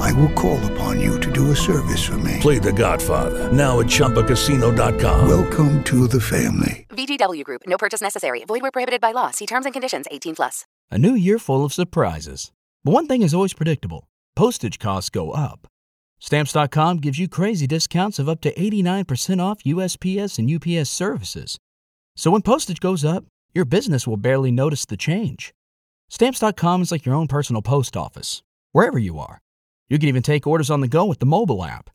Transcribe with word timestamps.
I 0.00 0.12
will 0.12 0.32
call 0.32 0.58
upon 0.72 1.00
you 1.00 1.18
to 1.20 1.32
do 1.32 1.50
a 1.50 1.56
service 1.56 2.02
for 2.02 2.18
me. 2.18 2.38
Play 2.40 2.58
The 2.58 2.72
Godfather 2.72 3.52
now 3.52 3.80
at 3.80 3.86
ChumbaCasino.com. 3.86 5.28
Welcome 5.28 5.82
to 5.84 6.06
the 6.06 6.20
family. 6.20 6.86
VGW 6.90 7.44
Group. 7.44 7.62
No 7.66 7.76
purchase 7.78 8.00
necessary. 8.00 8.44
Void 8.44 8.62
where 8.62 8.70
prohibited 8.70 9.00
by 9.00 9.12
law. 9.12 9.30
See 9.30 9.46
terms 9.46 9.66
and 9.66 9.72
conditions. 9.72 10.06
18 10.10 10.36
plus. 10.36 10.64
A 10.90 10.98
new 10.98 11.14
year 11.14 11.38
full 11.38 11.64
of 11.64 11.72
surprises. 11.72 12.52
But 12.84 12.92
one 12.92 13.06
thing 13.06 13.22
is 13.22 13.34
always 13.34 13.54
predictable. 13.54 14.08
Postage 14.36 14.78
costs 14.78 15.10
go 15.10 15.30
up. 15.32 15.66
Stamps.com 16.20 16.98
gives 16.98 17.18
you 17.18 17.26
crazy 17.28 17.66
discounts 17.66 18.20
of 18.20 18.28
up 18.28 18.40
to 18.42 18.54
89% 18.54 19.42
off 19.42 19.64
USPS 19.64 20.38
and 20.38 20.48
UPS 20.48 20.88
services. 20.88 21.58
So 22.14 22.30
when 22.30 22.42
postage 22.42 22.78
goes 22.78 23.04
up, 23.04 23.24
your 23.54 23.64
business 23.64 24.06
will 24.06 24.16
barely 24.16 24.52
notice 24.52 24.86
the 24.86 24.96
change. 24.96 25.52
Stamps.com 26.10 26.82
is 26.82 26.92
like 26.92 27.04
your 27.04 27.14
own 27.14 27.26
personal 27.26 27.60
post 27.60 27.96
office, 27.96 28.42
wherever 28.70 28.98
you 28.98 29.18
are. 29.18 29.41
You 29.92 29.98
can 29.98 30.08
even 30.08 30.22
take 30.22 30.46
orders 30.46 30.70
on 30.70 30.80
the 30.80 30.88
go 30.88 31.04
with 31.04 31.18
the 31.18 31.26
mobile 31.26 31.62
app. 31.62 31.90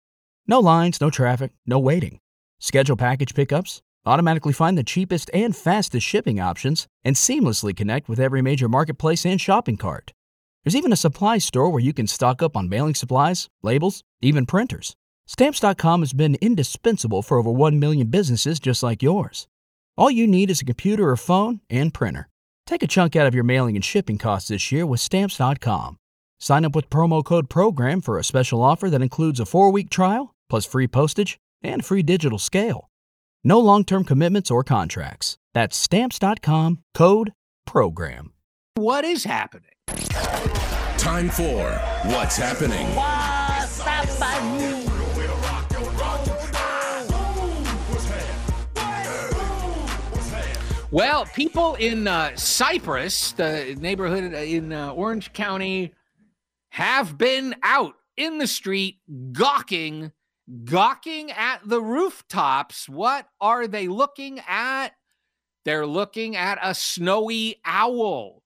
No 0.46 0.60
lines, 0.60 1.02
no 1.02 1.10
traffic, 1.10 1.54
no 1.66 1.80
waiting. 1.80 2.20
Schedule 2.60 2.96
package 2.96 3.34
pickups, 3.34 3.82
automatically 4.06 4.54
find 4.54 4.78
the 4.78 4.84
cheapest 4.84 5.32
and 5.34 5.56
fastest 5.56 6.06
shipping 6.06 6.40
options, 6.40 6.88
and 7.04 7.16
seamlessly 7.16 7.76
connect 7.76 8.08
with 8.08 8.20
every 8.20 8.44
major 8.44 8.70
marketplace 8.70 9.26
and 9.26 9.42
shopping 9.42 9.78
cart. 9.78 10.14
There's 10.64 10.76
even 10.76 10.94
a 10.94 10.96
supply 10.96 11.40
store 11.40 11.72
where 11.72 11.82
you 11.82 11.92
can 11.92 12.06
stock 12.06 12.44
up 12.44 12.56
on 12.56 12.70
mailing 12.70 12.94
supplies, 12.94 13.50
labels, 13.64 14.04
even 14.22 14.46
printers. 14.46 14.96
Stamps.com 15.26 16.02
has 16.02 16.14
been 16.14 16.38
indispensable 16.40 17.24
for 17.24 17.40
over 17.40 17.50
1 17.50 17.80
million 17.80 18.10
businesses 18.10 18.60
just 18.60 18.84
like 18.84 19.02
yours. 19.02 19.48
All 19.98 20.12
you 20.12 20.28
need 20.28 20.52
is 20.52 20.62
a 20.62 20.66
computer 20.66 21.10
or 21.10 21.18
phone 21.18 21.62
and 21.68 21.92
printer. 21.92 22.30
Take 22.68 22.84
a 22.84 22.88
chunk 22.88 23.16
out 23.16 23.26
of 23.26 23.34
your 23.34 23.44
mailing 23.44 23.76
and 23.76 23.84
shipping 23.84 24.20
costs 24.20 24.50
this 24.50 24.72
year 24.72 24.86
with 24.86 25.00
Stamps.com. 25.00 25.98
Sign 26.40 26.66
up 26.66 26.76
with 26.76 26.90
promo 26.90 27.24
code 27.24 27.50
PROGRAM 27.50 28.02
for 28.02 28.18
a 28.18 28.24
special 28.24 28.62
offer 28.62 28.90
that 28.90 29.02
includes 29.02 29.40
a 29.40 29.46
four 29.46 29.72
week 29.72 29.90
trial, 29.90 30.34
plus 30.50 30.66
free 30.66 30.88
postage 30.88 31.38
and 31.64 31.84
free 31.84 32.04
digital 32.04 32.38
scale. 32.38 32.90
No 33.44 33.60
long 33.60 33.84
term 33.84 34.04
commitments 34.04 34.52
or 34.52 34.64
contracts. 34.64 35.38
That's 35.54 35.76
Stamps.com 35.76 36.80
code 36.94 37.34
PROGRAM. 37.66 38.34
What 38.76 39.04
is 39.04 39.24
happening? 39.24 39.72
Time 40.98 41.30
for 41.30 41.72
What's 42.06 42.38
Happening. 42.38 42.88
What's 42.96 43.82
happening? 43.82 44.84
Well, 50.90 51.26
people 51.26 51.76
in 51.76 52.08
uh, 52.08 52.32
Cypress, 52.36 53.34
the 53.34 53.76
neighborhood 53.80 54.34
in 54.34 54.72
uh, 54.72 54.92
Orange 54.92 55.34
County, 55.34 55.92
have 56.70 57.18
been 57.18 57.56
out 57.64 57.96
in 58.16 58.38
the 58.38 58.48
street 58.48 59.00
gawking, 59.32 60.12
gawking 60.66 61.32
at 61.32 61.60
the 61.66 61.82
rooftops. 61.82 62.90
What 62.90 63.28
are 63.40 63.68
they 63.68 63.88
looking 63.88 64.42
at? 64.48 64.90
They're 65.66 65.86
looking 65.86 66.36
at 66.36 66.60
a 66.62 66.74
snowy 66.74 67.60
owl. 67.66 68.44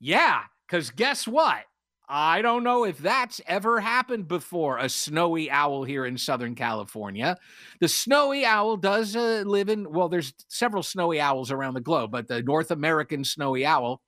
Yeah, 0.00 0.42
because 0.66 0.90
guess 0.90 1.28
what? 1.28 1.64
I 2.08 2.42
don't 2.42 2.64
know 2.64 2.84
if 2.84 2.98
that's 2.98 3.40
ever 3.46 3.80
happened 3.80 4.28
before. 4.28 4.76
A 4.76 4.88
snowy 4.88 5.50
owl 5.50 5.84
here 5.84 6.04
in 6.04 6.18
Southern 6.18 6.54
California. 6.54 7.38
The 7.80 7.88
snowy 7.88 8.44
owl 8.44 8.76
does 8.76 9.16
uh, 9.16 9.44
live 9.46 9.68
in, 9.68 9.90
well, 9.90 10.08
there's 10.08 10.34
several 10.48 10.82
snowy 10.82 11.20
owls 11.20 11.50
around 11.50 11.74
the 11.74 11.80
globe, 11.80 12.10
but 12.10 12.28
the 12.28 12.42
North 12.42 12.70
American 12.70 13.24
snowy 13.24 13.64
owl 13.64 14.02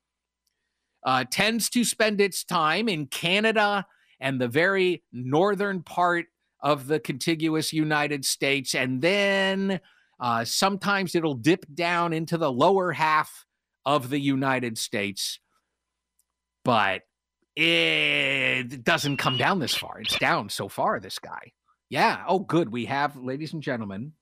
uh, 1.05 1.25
tends 1.31 1.69
to 1.71 1.85
spend 1.85 2.21
its 2.21 2.45
time 2.45 2.89
in 2.89 3.07
Canada 3.07 3.87
and 4.21 4.41
the 4.41 4.49
very 4.49 5.03
northern 5.13 5.83
part 5.83 6.27
of 6.61 6.87
the 6.87 6.99
contiguous 6.99 7.73
United 7.73 8.25
States. 8.25 8.75
And 8.75 9.03
then 9.03 9.81
uh, 10.19 10.45
sometimes 10.45 11.15
it'll 11.15 11.35
dip 11.35 11.67
down 11.75 12.13
into 12.13 12.39
the 12.39 12.51
lower 12.51 12.93
half 12.93 13.45
of 13.85 14.09
the 14.09 14.19
United 14.19 14.79
States. 14.79 15.41
But 16.65 17.03
it 17.55 18.83
doesn't 18.83 19.19
come 19.19 19.37
down 19.37 19.59
this 19.59 19.75
far. 19.75 20.01
It's 20.01 20.19
down 20.19 20.49
so 20.49 20.69
far, 20.69 20.99
this 21.01 21.19
guy. 21.19 21.53
Yeah. 21.91 22.25
Oh, 22.27 22.39
good. 22.39 22.73
We 22.73 22.87
have, 22.87 23.17
ladies 23.17 23.53
and 23.53 23.63
gentlemen, 23.63 24.13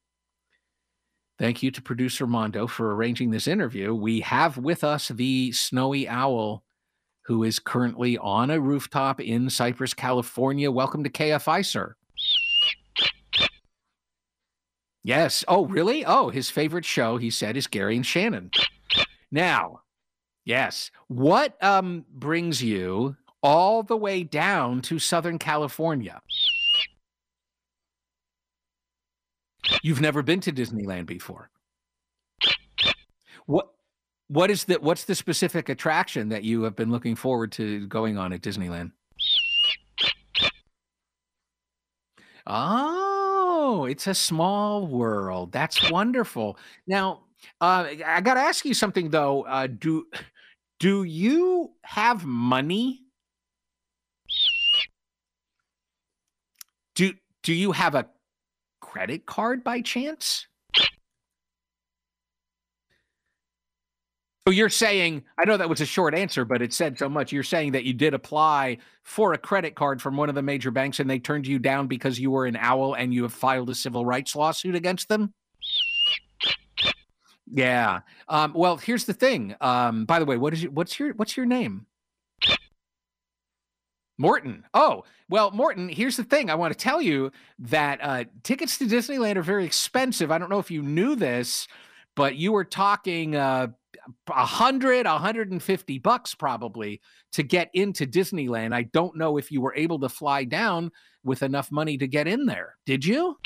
thank 1.38 1.62
you 1.62 1.70
to 1.70 1.80
producer 1.80 2.26
Mondo 2.26 2.66
for 2.66 2.94
arranging 2.94 3.30
this 3.30 3.46
interview. 3.46 3.94
We 3.94 4.20
have 4.20 4.58
with 4.58 4.82
us 4.82 5.08
the 5.08 5.52
snowy 5.52 6.08
owl 6.08 6.64
who 7.24 7.44
is 7.44 7.58
currently 7.58 8.18
on 8.18 8.50
a 8.50 8.60
rooftop 8.60 9.20
in 9.20 9.48
Cypress, 9.48 9.94
California. 9.94 10.70
Welcome 10.70 11.04
to 11.04 11.10
KFI, 11.10 11.64
sir. 11.64 11.94
Yes. 15.04 15.44
Oh, 15.48 15.66
really? 15.66 16.04
Oh, 16.04 16.28
his 16.28 16.50
favorite 16.50 16.84
show, 16.84 17.16
he 17.16 17.30
said, 17.30 17.56
is 17.56 17.66
Gary 17.66 17.96
and 17.96 18.06
Shannon. 18.06 18.50
Now, 19.30 19.80
yes. 20.44 20.90
What 21.08 21.62
um 21.62 22.04
brings 22.12 22.62
you 22.62 23.16
all 23.42 23.82
the 23.82 23.96
way 23.96 24.22
down 24.22 24.80
to 24.82 24.98
Southern 24.98 25.38
California? 25.38 26.20
You've 29.82 30.00
never 30.00 30.22
been 30.22 30.40
to 30.40 30.52
Disneyland 30.52 31.06
before. 31.06 31.50
What 33.46 33.70
what 34.32 34.50
is 34.50 34.64
the 34.64 34.74
what's 34.80 35.04
the 35.04 35.14
specific 35.14 35.68
attraction 35.68 36.30
that 36.30 36.42
you 36.42 36.62
have 36.62 36.74
been 36.74 36.90
looking 36.90 37.14
forward 37.14 37.52
to 37.52 37.86
going 37.88 38.16
on 38.16 38.32
at 38.32 38.40
Disneyland? 38.40 38.92
Oh, 42.46 43.84
it's 43.88 44.06
a 44.06 44.14
small 44.14 44.86
world. 44.86 45.52
That's 45.52 45.90
wonderful. 45.90 46.58
Now, 46.86 47.24
uh, 47.60 47.88
I 48.06 48.20
got 48.22 48.34
to 48.34 48.40
ask 48.40 48.64
you 48.64 48.72
something 48.72 49.10
though. 49.10 49.42
Uh, 49.42 49.66
do 49.66 50.06
do 50.80 51.04
you 51.04 51.72
have 51.82 52.24
money? 52.24 53.02
Do 56.94 57.12
do 57.42 57.52
you 57.52 57.72
have 57.72 57.94
a 57.94 58.08
credit 58.80 59.26
card 59.26 59.62
by 59.62 59.82
chance? 59.82 60.46
So 64.46 64.52
you're 64.52 64.70
saying, 64.70 65.22
I 65.38 65.44
know 65.44 65.56
that 65.56 65.68
was 65.68 65.80
a 65.80 65.86
short 65.86 66.14
answer, 66.14 66.44
but 66.44 66.62
it 66.62 66.72
said 66.72 66.98
so 66.98 67.08
much. 67.08 67.30
You're 67.30 67.44
saying 67.44 67.72
that 67.72 67.84
you 67.84 67.92
did 67.92 68.12
apply 68.12 68.78
for 69.04 69.34
a 69.34 69.38
credit 69.38 69.76
card 69.76 70.02
from 70.02 70.16
one 70.16 70.28
of 70.28 70.34
the 70.34 70.42
major 70.42 70.72
banks 70.72 70.98
and 70.98 71.08
they 71.08 71.20
turned 71.20 71.46
you 71.46 71.60
down 71.60 71.86
because 71.86 72.18
you 72.18 72.32
were 72.32 72.46
an 72.46 72.56
owl 72.56 72.94
and 72.94 73.14
you 73.14 73.22
have 73.22 73.32
filed 73.32 73.70
a 73.70 73.74
civil 73.74 74.04
rights 74.04 74.34
lawsuit 74.34 74.74
against 74.74 75.08
them? 75.08 75.32
Yeah. 77.52 78.00
Um, 78.28 78.52
well, 78.54 78.78
here's 78.78 79.04
the 79.04 79.12
thing. 79.12 79.54
Um, 79.60 80.06
by 80.06 80.18
the 80.18 80.24
way, 80.24 80.36
what 80.36 80.52
is 80.52 80.62
your, 80.64 80.72
what's 80.72 80.98
your 80.98 81.12
what's 81.14 81.36
your 81.36 81.46
name? 81.46 81.86
Morton. 84.18 84.64
Oh, 84.74 85.04
well, 85.28 85.50
Morton, 85.52 85.88
here's 85.88 86.16
the 86.16 86.24
thing. 86.24 86.50
I 86.50 86.54
want 86.54 86.72
to 86.72 86.78
tell 86.78 87.00
you 87.00 87.30
that 87.60 87.98
uh, 88.02 88.24
tickets 88.42 88.78
to 88.78 88.86
Disneyland 88.86 89.36
are 89.36 89.42
very 89.42 89.64
expensive. 89.64 90.30
I 90.30 90.38
don't 90.38 90.50
know 90.50 90.58
if 90.58 90.70
you 90.70 90.82
knew 90.82 91.14
this, 91.14 91.68
but 92.16 92.36
you 92.36 92.52
were 92.52 92.64
talking 92.64 93.36
uh, 93.36 93.68
a 94.28 94.44
hundred, 94.44 95.06
a 95.06 95.18
hundred 95.18 95.50
and 95.50 95.62
fifty 95.62 95.98
bucks 95.98 96.34
probably 96.34 97.00
to 97.32 97.42
get 97.42 97.70
into 97.74 98.06
Disneyland. 98.06 98.74
I 98.74 98.82
don't 98.82 99.16
know 99.16 99.36
if 99.36 99.50
you 99.50 99.60
were 99.60 99.74
able 99.74 99.98
to 100.00 100.08
fly 100.08 100.44
down 100.44 100.90
with 101.24 101.42
enough 101.42 101.70
money 101.70 101.96
to 101.98 102.06
get 102.06 102.26
in 102.26 102.46
there. 102.46 102.76
Did 102.86 103.04
you? 103.04 103.36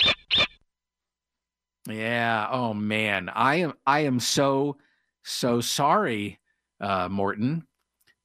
Yeah. 1.88 2.48
Oh 2.50 2.74
man, 2.74 3.30
I 3.32 3.56
am. 3.56 3.74
I 3.86 4.00
am 4.00 4.20
so 4.20 4.76
so 5.24 5.60
sorry, 5.60 6.40
uh, 6.80 7.08
Morton. 7.08 7.66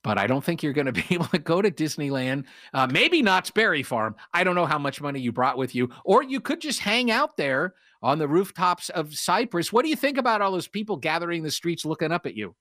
But 0.03 0.17
I 0.17 0.25
don't 0.25 0.43
think 0.43 0.63
you're 0.63 0.73
going 0.73 0.85
to 0.91 0.91
be 0.91 1.05
able 1.11 1.25
to 1.27 1.39
go 1.39 1.61
to 1.61 1.69
Disneyland. 1.69 2.45
Uh, 2.73 2.87
maybe 2.87 3.21
Knott's 3.21 3.51
Berry 3.51 3.83
Farm. 3.83 4.15
I 4.33 4.43
don't 4.43 4.55
know 4.55 4.65
how 4.65 4.79
much 4.79 5.01
money 5.01 5.19
you 5.19 5.31
brought 5.31 5.57
with 5.57 5.75
you, 5.75 5.89
or 6.03 6.23
you 6.23 6.39
could 6.39 6.61
just 6.61 6.79
hang 6.79 7.11
out 7.11 7.37
there 7.37 7.75
on 8.01 8.19
the 8.19 8.27
rooftops 8.27 8.89
of 8.89 9.15
Cypress. 9.15 9.71
What 9.71 9.83
do 9.83 9.89
you 9.89 9.95
think 9.95 10.17
about 10.17 10.41
all 10.41 10.51
those 10.51 10.67
people 10.67 10.97
gathering 10.97 11.43
the 11.43 11.51
streets 11.51 11.85
looking 11.85 12.11
up 12.11 12.25
at 12.25 12.35
you? 12.35 12.55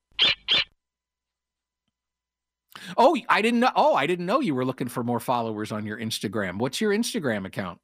Oh, 2.97 3.17
I 3.29 3.41
didn't 3.41 3.59
know. 3.59 3.71
Oh, 3.75 3.95
I 3.95 4.07
didn't 4.07 4.25
know 4.25 4.39
you 4.39 4.55
were 4.55 4.65
looking 4.65 4.87
for 4.87 5.03
more 5.03 5.19
followers 5.19 5.71
on 5.71 5.85
your 5.85 5.97
Instagram. 5.97 6.57
What's 6.57 6.81
your 6.81 6.91
Instagram 6.91 7.45
account? 7.45 7.79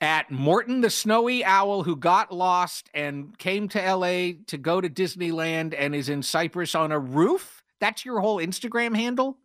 at 0.00 0.30
Morton 0.30 0.80
the 0.80 0.90
Snowy 0.90 1.44
Owl, 1.44 1.82
who 1.82 1.94
got 1.94 2.32
lost 2.32 2.88
and 2.94 3.36
came 3.38 3.68
to 3.68 3.94
LA 3.94 4.32
to 4.46 4.56
go 4.58 4.80
to 4.80 4.88
Disneyland 4.88 5.74
and 5.76 5.94
is 5.94 6.08
in 6.08 6.22
Cypress 6.22 6.74
on 6.74 6.90
a 6.90 6.98
roof. 6.98 7.62
That's 7.80 8.04
your 8.04 8.20
whole 8.20 8.38
Instagram 8.38 8.96
handle? 8.96 9.36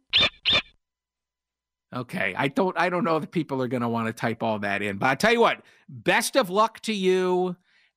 Okay, 1.96 2.36
I 2.38 2.50
don't 2.50 2.78
I 2.78 2.90
don't 2.90 3.06
know 3.06 3.16
if 3.16 3.32
people 3.32 3.62
are 3.62 3.70
going 3.70 3.82
to 3.82 3.88
want 3.88 4.08
to 4.08 4.14
type 4.14 4.44
all 4.44 4.60
that 4.60 4.82
in, 4.82 4.98
but 4.98 5.10
I 5.10 5.16
tell 5.16 5.32
you 5.32 5.40
what, 5.40 5.62
best 5.88 6.36
of 6.36 6.50
luck 6.50 6.82
to 6.82 6.94
you 6.94 7.56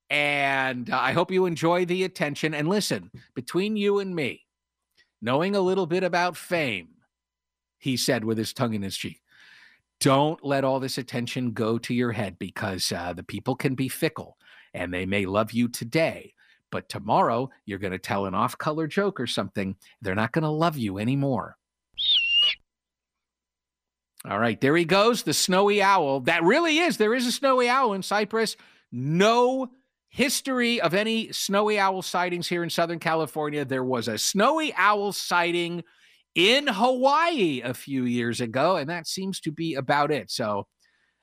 and 0.09 0.89
uh, 0.89 0.99
I 0.99 1.13
hope 1.13 1.33
you 1.33 1.47
enjoy 1.47 1.85
the 1.85 2.05
attention 2.05 2.55
and 2.55 2.69
listen, 2.69 3.11
between 3.35 3.77
you 3.77 3.99
and 3.99 4.15
me, 4.15 4.47
knowing 5.21 5.57
a 5.57 5.61
little 5.61 5.87
bit 5.87 6.05
about 6.05 6.37
fame, 6.37 6.89
he 7.79 7.97
said 7.97 8.25
with 8.25 8.39
his 8.39 8.53
tongue 8.53 8.75
in 8.75 8.83
his 8.83 8.97
cheek. 8.97 9.21
Don't 10.01 10.43
let 10.45 10.65
all 10.65 10.79
this 10.79 10.97
attention 10.97 11.51
go 11.51 11.77
to 11.79 11.93
your 11.93 12.13
head 12.13 12.39
because 12.39 12.93
uh, 12.93 13.13
the 13.13 13.25
people 13.25 13.57
can 13.57 13.75
be 13.75 13.89
fickle 13.89 14.39
and 14.75 14.95
they 14.95 15.07
may 15.07 15.27
love 15.27 15.51
you 15.51 15.67
today, 15.67 16.35
but 16.71 16.89
tomorrow 16.89 17.51
you're 17.67 17.81
going 17.81 17.93
to 17.93 17.99
tell 17.99 18.27
an 18.27 18.35
off 18.35 18.57
color 18.57 18.87
joke 18.87 19.19
or 19.19 19.27
something. 19.27 19.75
They're 20.01 20.15
not 20.15 20.31
going 20.33 20.45
to 20.45 20.51
love 20.51 20.77
you 20.79 20.99
anymore. 20.99 21.58
All 24.25 24.39
right, 24.39 24.61
there 24.61 24.77
he 24.77 24.85
goes, 24.85 25.23
the 25.23 25.33
snowy 25.33 25.81
owl. 25.81 26.21
That 26.21 26.43
really 26.43 26.79
is, 26.79 26.97
there 26.97 27.15
is 27.15 27.27
a 27.27 27.33
snowy 27.33 27.69
owl 27.69 27.93
in 27.93 28.03
Cypress. 28.03 28.57
No 28.91 29.71
history 30.09 30.81
of 30.81 30.95
any 30.95 31.31
snowy 31.33 31.79
owl 31.79 32.03
sightings 32.03 32.49
here 32.49 32.63
in 32.63 32.71
Southern 32.71 32.99
California. 32.99 33.65
There 33.65 33.85
was 33.85 34.09
a 34.09 34.19
snowy 34.19 34.75
owl 34.75 35.13
sighting 35.13 35.85
in 36.35 36.67
Hawaii 36.67 37.61
a 37.63 37.75
few 37.75 38.05
years 38.05 38.41
ago, 38.41 38.77
and 38.77 38.91
that 38.91 39.07
seems 39.07 39.41
to 39.41 39.53
be 39.53 39.75
about 39.75 40.11
it. 40.11 40.31
So 40.31 40.67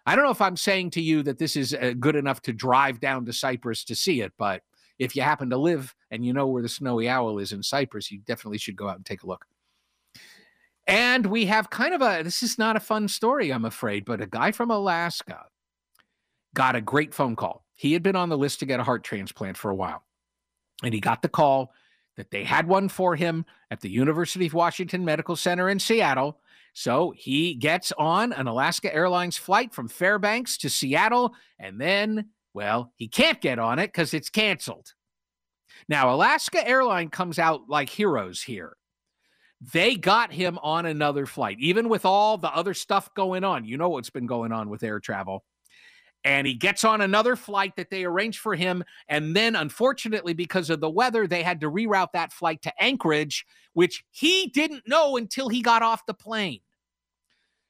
I 0.06 0.16
don't 0.16 0.24
know 0.24 0.32
if 0.32 0.42
I'm 0.42 0.58
saying 0.58 0.92
to 0.92 1.02
you 1.02 1.24
that 1.24 1.40
this 1.40 1.56
is 1.56 1.74
uh, 1.74 1.94
good 2.00 2.16
enough 2.16 2.42
to 2.44 2.54
drive 2.54 3.00
down 3.00 3.26
to 3.26 3.34
Cypress 3.34 3.84
to 3.86 3.96
see 3.96 4.22
it, 4.22 4.34
but 4.38 4.62
if 5.00 5.16
you 5.16 5.22
happen 5.24 5.50
to 5.50 5.58
live 5.58 5.94
and 6.12 6.26
you 6.26 6.32
know 6.32 6.48
where 6.48 6.62
the 6.62 6.70
snowy 6.70 7.10
owl 7.10 7.40
is 7.40 7.52
in 7.52 7.64
Cypress, 7.64 8.12
you 8.12 8.20
definitely 8.20 8.58
should 8.58 8.76
go 8.78 8.88
out 8.88 8.96
and 8.96 9.06
take 9.06 9.24
a 9.24 9.28
look. 9.28 9.46
And 10.88 11.26
we 11.26 11.46
have 11.48 11.70
kind 11.70 11.94
of 11.94 12.02
a 12.02 12.22
this 12.24 12.44
is 12.44 12.58
not 12.58 12.76
a 12.76 12.80
fun 12.80 13.08
story, 13.08 13.52
I'm 13.52 13.66
afraid, 13.66 14.06
but 14.06 14.22
a 14.22 14.28
guy 14.28 14.52
from 14.52 14.70
Alaska 14.70 15.46
got 16.54 16.76
a 16.76 16.82
great 16.82 17.14
phone 17.14 17.36
call. 17.36 17.66
He 17.76 17.94
had 17.94 18.02
been 18.02 18.16
on 18.16 18.30
the 18.30 18.38
list 18.38 18.60
to 18.60 18.66
get 18.66 18.80
a 18.80 18.84
heart 18.84 19.04
transplant 19.04 19.58
for 19.58 19.70
a 19.70 19.76
while. 19.76 20.04
And 20.84 20.94
he 20.94 21.00
got 21.00 21.22
the 21.22 21.30
call 21.30 21.74
that 22.18 22.32
they 22.32 22.44
had 22.44 22.68
one 22.68 22.90
for 22.90 23.16
him 23.16 23.46
at 23.70 23.82
the 23.82 23.90
University 23.90 24.48
of 24.48 24.54
Washington 24.54 25.04
Medical 25.04 25.36
Center 25.36 25.70
in 25.70 25.80
Seattle. 25.80 26.40
So 26.74 27.14
he 27.16 27.56
gets 27.56 27.92
on 27.98 28.34
an 28.34 28.48
Alaska 28.48 28.94
Airlines 28.94 29.38
flight 29.38 29.74
from 29.74 29.88
Fairbanks 29.88 30.58
to 30.60 30.70
Seattle. 30.70 31.34
And 31.60 31.80
then, 31.80 32.30
well, 32.54 32.94
he 32.96 33.08
can't 33.08 33.42
get 33.42 33.60
on 33.60 33.80
it 33.80 33.88
because 33.88 34.14
it's 34.14 34.30
canceled. 34.30 34.94
Now, 35.90 36.14
Alaska 36.14 36.66
Airline 36.68 37.10
comes 37.10 37.38
out 37.38 37.70
like 37.70 37.90
heroes 37.90 38.42
here. 38.42 38.78
They 39.62 39.96
got 39.96 40.34
him 40.34 40.60
on 40.62 40.86
another 40.86 41.26
flight, 41.26 41.58
even 41.60 41.90
with 41.90 42.06
all 42.06 42.38
the 42.38 42.54
other 42.54 42.74
stuff 42.74 43.14
going 43.14 43.44
on. 43.44 43.66
You 43.66 43.78
know 43.78 43.90
what's 43.90 44.10
been 44.10 44.28
going 44.28 44.52
on 44.52 44.70
with 44.70 44.84
air 44.84 45.00
travel. 45.00 45.44
And 46.24 46.48
he 46.48 46.56
gets 46.56 46.84
on 46.84 47.02
another 47.02 47.36
flight 47.36 47.76
that 47.78 47.92
they 47.92 48.04
arranged 48.04 48.40
for 48.40 48.56
him. 48.56 48.84
And 49.08 49.36
then, 49.36 49.56
unfortunately, 49.56 50.34
because 50.34 50.72
of 50.72 50.82
the 50.82 50.90
weather, 50.90 51.28
they 51.28 51.44
had 51.44 51.62
to 51.62 51.70
reroute 51.70 52.14
that 52.14 52.34
flight 52.34 52.64
to 52.64 52.84
Anchorage, 52.84 53.46
which 53.74 54.04
he 54.10 54.48
didn't 54.48 54.88
know 54.88 55.18
until 55.18 55.50
he 55.50 55.62
got 55.62 55.84
off 55.84 56.06
the 56.08 56.16
plane. 56.16 56.62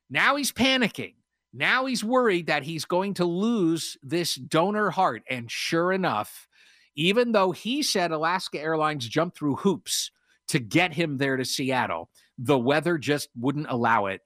Now 0.09 0.37
he's 0.37 0.53
panicking. 0.53 1.15
Now 1.53 1.85
he's 1.85 2.03
worried 2.03 2.47
that 2.47 2.63
he's 2.63 2.85
going 2.85 3.13
to 3.15 3.25
lose 3.25 3.97
this 4.01 4.35
donor 4.35 4.89
heart. 4.89 5.23
And 5.29 5.51
sure 5.51 5.91
enough, 5.91 6.47
even 6.95 7.33
though 7.33 7.51
he 7.51 7.83
said 7.83 8.11
Alaska 8.11 8.59
Airlines 8.59 9.07
jumped 9.07 9.37
through 9.37 9.57
hoops 9.57 10.11
to 10.49 10.59
get 10.59 10.93
him 10.93 11.17
there 11.17 11.37
to 11.37 11.45
Seattle. 11.45 12.09
The 12.37 12.57
weather 12.57 12.97
just 12.97 13.29
wouldn't 13.35 13.67
allow 13.69 14.07
it. 14.07 14.21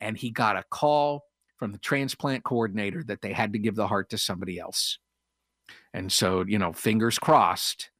And 0.00 0.16
he 0.16 0.30
got 0.30 0.56
a 0.56 0.64
call 0.70 1.24
from 1.58 1.72
the 1.72 1.78
transplant 1.78 2.42
coordinator 2.42 3.04
that 3.04 3.20
they 3.20 3.32
had 3.32 3.52
to 3.52 3.58
give 3.58 3.76
the 3.76 3.86
heart 3.86 4.10
to 4.10 4.18
somebody 4.18 4.58
else. 4.58 4.98
And 5.92 6.10
so, 6.10 6.44
you 6.46 6.58
know, 6.58 6.72
fingers 6.72 7.18
crossed 7.18 7.90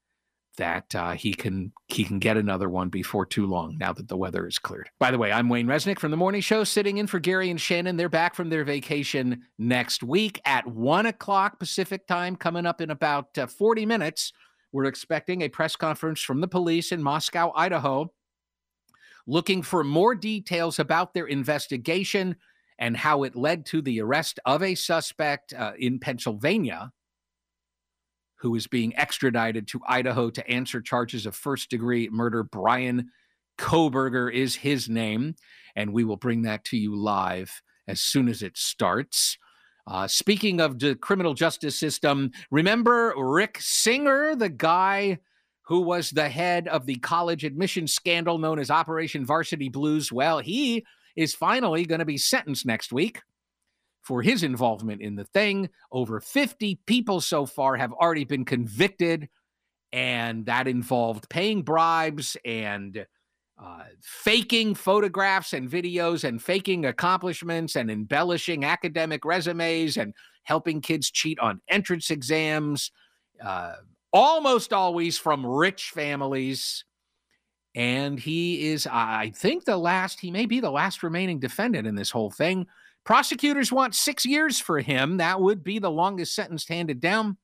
that 0.56 0.94
uh, 0.94 1.12
he 1.12 1.32
can 1.32 1.72
he 1.86 2.04
can 2.04 2.18
get 2.18 2.36
another 2.36 2.68
one 2.68 2.88
before 2.88 3.24
too 3.24 3.46
long. 3.46 3.78
Now 3.78 3.92
that 3.92 4.08
the 4.08 4.16
weather 4.16 4.46
is 4.46 4.58
cleared. 4.58 4.90
By 4.98 5.10
the 5.10 5.18
way, 5.18 5.32
I'm 5.32 5.48
Wayne 5.48 5.66
Resnick 5.66 5.98
from 5.98 6.10
the 6.10 6.16
Morning 6.16 6.40
Show, 6.40 6.64
sitting 6.64 6.98
in 6.98 7.06
for 7.06 7.18
Gary 7.18 7.50
and 7.50 7.60
Shannon. 7.60 7.96
They're 7.96 8.08
back 8.08 8.34
from 8.34 8.50
their 8.50 8.64
vacation 8.64 9.42
next 9.58 10.02
week 10.02 10.40
at 10.44 10.66
one 10.66 11.06
o'clock 11.06 11.58
Pacific 11.58 12.06
time, 12.06 12.36
coming 12.36 12.66
up 12.66 12.80
in 12.80 12.90
about 12.90 13.36
uh, 13.38 13.46
40 13.46 13.86
minutes. 13.86 14.32
We're 14.72 14.84
expecting 14.84 15.42
a 15.42 15.48
press 15.48 15.76
conference 15.76 16.20
from 16.20 16.40
the 16.40 16.48
police 16.48 16.92
in 16.92 17.02
Moscow, 17.02 17.52
Idaho, 17.54 18.12
looking 19.26 19.62
for 19.62 19.82
more 19.82 20.14
details 20.14 20.78
about 20.78 21.12
their 21.12 21.26
investigation 21.26 22.36
and 22.78 22.96
how 22.96 23.24
it 23.24 23.36
led 23.36 23.66
to 23.66 23.82
the 23.82 24.00
arrest 24.00 24.40
of 24.46 24.62
a 24.62 24.74
suspect 24.74 25.52
uh, 25.52 25.72
in 25.78 25.98
Pennsylvania 25.98 26.92
who 28.36 28.54
is 28.54 28.66
being 28.66 28.96
extradited 28.96 29.68
to 29.68 29.80
Idaho 29.86 30.30
to 30.30 30.50
answer 30.50 30.80
charges 30.80 31.26
of 31.26 31.36
first 31.36 31.68
degree 31.68 32.08
murder. 32.10 32.42
Brian 32.42 33.10
Kohberger 33.58 34.32
is 34.32 34.56
his 34.56 34.88
name, 34.88 35.34
and 35.76 35.92
we 35.92 36.04
will 36.04 36.16
bring 36.16 36.42
that 36.42 36.64
to 36.66 36.78
you 36.78 36.96
live 36.96 37.60
as 37.86 38.00
soon 38.00 38.28
as 38.28 38.42
it 38.42 38.56
starts. 38.56 39.36
Uh, 39.90 40.06
speaking 40.06 40.60
of 40.60 40.78
the 40.78 40.94
criminal 40.94 41.34
justice 41.34 41.76
system, 41.76 42.30
remember 42.52 43.12
Rick 43.16 43.58
Singer, 43.60 44.36
the 44.36 44.48
guy 44.48 45.18
who 45.62 45.80
was 45.80 46.10
the 46.10 46.28
head 46.28 46.68
of 46.68 46.86
the 46.86 46.94
college 46.96 47.44
admission 47.44 47.88
scandal 47.88 48.38
known 48.38 48.60
as 48.60 48.70
Operation 48.70 49.26
Varsity 49.26 49.68
Blues? 49.68 50.12
Well, 50.12 50.38
he 50.38 50.86
is 51.16 51.34
finally 51.34 51.84
going 51.84 51.98
to 51.98 52.04
be 52.04 52.18
sentenced 52.18 52.64
next 52.64 52.92
week 52.92 53.20
for 54.02 54.22
his 54.22 54.44
involvement 54.44 55.02
in 55.02 55.16
the 55.16 55.24
thing. 55.24 55.68
Over 55.90 56.20
50 56.20 56.78
people 56.86 57.20
so 57.20 57.44
far 57.44 57.74
have 57.76 57.92
already 57.92 58.24
been 58.24 58.44
convicted, 58.44 59.28
and 59.92 60.46
that 60.46 60.68
involved 60.68 61.28
paying 61.28 61.62
bribes 61.62 62.36
and 62.44 63.06
uh, 63.62 63.84
faking 64.00 64.74
photographs 64.74 65.52
and 65.52 65.70
videos 65.70 66.24
and 66.24 66.42
faking 66.42 66.86
accomplishments 66.86 67.76
and 67.76 67.90
embellishing 67.90 68.64
academic 68.64 69.24
resumes 69.24 69.98
and 69.98 70.14
helping 70.44 70.80
kids 70.80 71.10
cheat 71.10 71.38
on 71.38 71.60
entrance 71.68 72.10
exams, 72.10 72.90
uh, 73.44 73.74
almost 74.12 74.72
always 74.72 75.18
from 75.18 75.44
rich 75.44 75.90
families. 75.90 76.84
And 77.74 78.18
he 78.18 78.70
is, 78.70 78.86
I 78.86 79.32
think, 79.36 79.64
the 79.64 79.76
last, 79.76 80.18
he 80.20 80.30
may 80.30 80.46
be 80.46 80.60
the 80.60 80.70
last 80.70 81.02
remaining 81.02 81.38
defendant 81.38 81.86
in 81.86 81.94
this 81.94 82.10
whole 82.10 82.30
thing. 82.30 82.66
Prosecutors 83.04 83.70
want 83.70 83.94
six 83.94 84.24
years 84.24 84.58
for 84.58 84.80
him. 84.80 85.18
That 85.18 85.40
would 85.40 85.62
be 85.62 85.78
the 85.78 85.90
longest 85.90 86.34
sentence 86.34 86.66
handed 86.66 87.00
down. 87.00 87.36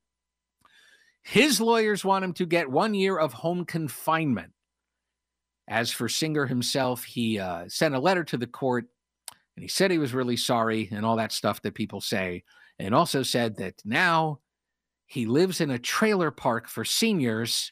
His 1.21 1.61
lawyers 1.61 2.03
want 2.03 2.25
him 2.25 2.33
to 2.33 2.45
get 2.45 2.69
one 2.69 2.93
year 2.93 3.17
of 3.17 3.33
home 3.33 3.65
confinement. 3.65 4.51
As 5.67 5.91
for 5.91 6.07
Singer 6.07 6.45
himself, 6.45 7.03
he 7.03 7.39
uh, 7.39 7.65
sent 7.67 7.95
a 7.95 7.99
letter 7.99 8.23
to 8.25 8.37
the 8.37 8.47
court 8.47 8.85
and 9.55 9.63
he 9.63 9.67
said 9.67 9.89
he 9.89 9.97
was 9.97 10.13
really 10.13 10.37
sorry 10.37 10.87
and 10.91 11.05
all 11.05 11.17
that 11.17 11.31
stuff 11.31 11.61
that 11.63 11.73
people 11.73 11.99
say. 11.99 12.43
And 12.79 12.93
also 12.93 13.23
said 13.23 13.57
that 13.57 13.81
now 13.83 14.39
he 15.07 15.25
lives 15.25 15.61
in 15.61 15.71
a 15.71 15.79
trailer 15.79 16.29
park 16.29 16.67
for 16.67 16.85
seniors. 16.85 17.71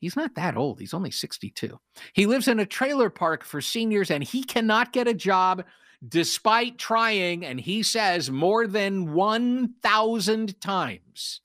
He's 0.00 0.16
not 0.16 0.34
that 0.34 0.56
old. 0.56 0.80
He's 0.80 0.92
only 0.92 1.12
62. 1.12 1.78
He 2.12 2.26
lives 2.26 2.48
in 2.48 2.58
a 2.58 2.66
trailer 2.66 3.10
park 3.10 3.44
for 3.44 3.60
seniors 3.60 4.10
and 4.10 4.24
he 4.24 4.42
cannot 4.42 4.92
get 4.92 5.06
a 5.06 5.14
job 5.14 5.64
despite 6.06 6.78
trying, 6.78 7.44
and 7.44 7.60
he 7.60 7.82
says 7.82 8.30
more 8.30 8.66
than 8.66 9.12
1,000 9.14 10.60
times 10.60 11.40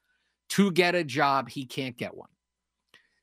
to 0.49 0.71
get 0.71 0.95
a 0.95 1.03
job. 1.03 1.49
He 1.49 1.65
can't 1.65 1.97
get 1.97 2.15
one. 2.15 2.29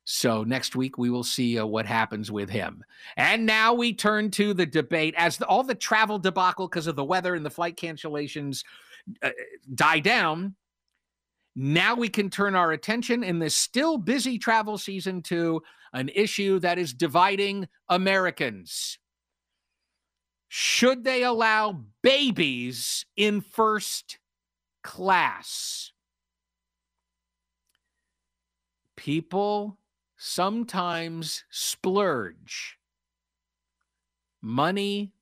So 0.08 0.44
next 0.44 0.76
week 0.76 0.98
we 0.98 1.10
will 1.10 1.24
see 1.24 1.58
uh, 1.58 1.66
what 1.66 1.84
happens 1.84 2.30
with 2.30 2.48
him. 2.48 2.84
And 3.16 3.44
now 3.44 3.74
we 3.74 3.92
turn 3.92 4.30
to 4.32 4.54
the 4.54 4.64
debate 4.64 5.16
as 5.18 5.36
the, 5.36 5.46
all 5.46 5.64
the 5.64 5.74
travel 5.74 6.20
debacle 6.20 6.68
because 6.68 6.86
of 6.86 6.94
the 6.94 7.04
weather 7.04 7.34
and 7.34 7.44
the 7.44 7.50
flight 7.50 7.76
cancellations 7.76 8.62
uh, 9.20 9.30
die 9.74 9.98
down. 9.98 10.54
Now 11.56 11.96
we 11.96 12.08
can 12.08 12.30
turn 12.30 12.54
our 12.54 12.70
attention 12.70 13.24
in 13.24 13.40
this 13.40 13.56
still 13.56 13.98
busy 13.98 14.38
travel 14.38 14.78
season 14.78 15.22
to 15.22 15.60
an 15.92 16.08
issue 16.14 16.60
that 16.60 16.78
is 16.78 16.94
dividing 16.94 17.66
Americans. 17.88 18.98
Should 20.46 21.02
they 21.02 21.24
allow 21.24 21.80
babies 22.02 23.06
in 23.16 23.40
first 23.40 24.18
class? 24.84 25.90
People 28.94 29.78
sometimes 30.16 31.44
splurge 31.50 32.78
money 34.42 35.12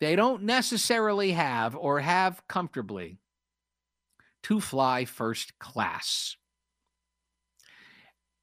they 0.00 0.14
don't 0.14 0.44
necessarily 0.44 1.32
have 1.32 1.74
or 1.74 2.00
have 2.00 2.46
comfortably 2.46 3.18
to 4.44 4.60
fly 4.60 5.04
first 5.04 5.58
class. 5.58 6.36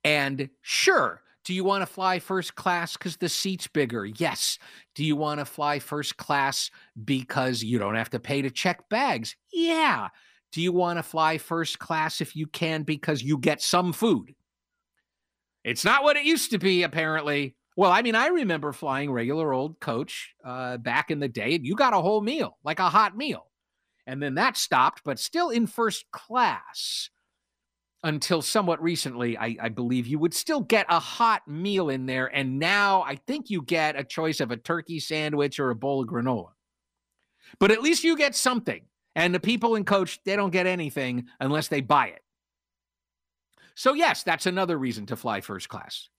And 0.03 0.49
sure, 0.61 1.21
do 1.45 1.53
you 1.53 1.63
want 1.63 1.81
to 1.81 1.85
fly 1.85 2.19
first 2.19 2.55
class 2.55 2.97
because 2.97 3.17
the 3.17 3.29
seat's 3.29 3.67
bigger? 3.67 4.05
Yes. 4.05 4.59
Do 4.93 5.03
you 5.03 5.15
want 5.15 5.39
to 5.39 5.45
fly 5.45 5.79
first 5.79 6.17
class 6.17 6.69
because 7.03 7.63
you 7.63 7.79
don't 7.79 7.95
have 7.95 8.09
to 8.11 8.19
pay 8.19 8.41
to 8.41 8.49
check 8.49 8.89
bags? 8.89 9.35
Yeah. 9.53 10.09
Do 10.51 10.61
you 10.61 10.71
want 10.71 10.99
to 10.99 11.03
fly 11.03 11.37
first 11.37 11.79
class 11.79 12.21
if 12.21 12.35
you 12.35 12.47
can 12.47 12.83
because 12.83 13.23
you 13.23 13.37
get 13.37 13.61
some 13.61 13.93
food? 13.93 14.35
It's 15.65 15.83
not 15.83 16.03
what 16.03 16.15
it 16.15 16.25
used 16.25 16.51
to 16.51 16.59
be, 16.59 16.83
apparently. 16.83 17.55
Well, 17.75 17.91
I 17.91 18.03
mean, 18.03 18.13
I 18.13 18.27
remember 18.27 18.71
flying 18.71 19.11
regular 19.11 19.51
old 19.51 19.79
coach 19.79 20.35
uh, 20.45 20.77
back 20.77 21.09
in 21.09 21.19
the 21.19 21.27
day, 21.27 21.55
and 21.55 21.65
you 21.65 21.75
got 21.75 21.93
a 21.93 22.01
whole 22.01 22.21
meal, 22.21 22.59
like 22.63 22.79
a 22.79 22.87
hot 22.87 23.17
meal. 23.17 23.47
And 24.05 24.21
then 24.21 24.35
that 24.35 24.57
stopped, 24.57 25.01
but 25.03 25.19
still 25.19 25.49
in 25.49 25.65
first 25.65 26.05
class 26.11 27.09
until 28.03 28.43
somewhat 28.43 28.79
recently, 28.79 29.35
I, 29.35 29.57
I, 29.59 29.69
believe 29.69 30.05
you 30.05 30.19
would 30.19 30.35
still 30.35 30.61
get 30.61 30.85
a 30.89 30.99
hot 30.99 31.47
meal 31.47 31.89
in 31.89 32.05
there. 32.05 32.27
And 32.27 32.59
now 32.59 33.01
I 33.01 33.15
think 33.15 33.49
you 33.49 33.63
get 33.63 33.99
a 33.99 34.03
choice 34.03 34.41
of 34.41 34.51
a 34.51 34.57
turkey 34.57 34.99
sandwich 34.99 35.59
or 35.59 35.71
a 35.71 35.75
bowl 35.75 36.03
of 36.03 36.07
granola. 36.07 36.51
But 37.59 37.71
at 37.71 37.81
least 37.81 38.03
you 38.03 38.15
get 38.15 38.35
something. 38.35 38.83
And 39.15 39.33
the 39.33 39.39
people 39.39 39.75
in 39.75 39.85
coach, 39.85 40.19
they 40.23 40.35
don't 40.35 40.51
get 40.51 40.67
anything 40.67 41.25
unless 41.39 41.67
they 41.67 41.81
buy 41.81 42.09
it. 42.09 42.21
So, 43.75 43.93
yes, 43.93 44.23
that's 44.23 44.45
another 44.45 44.77
reason 44.77 45.05
to 45.07 45.15
fly 45.15 45.41
first 45.41 45.69
class. 45.69 46.09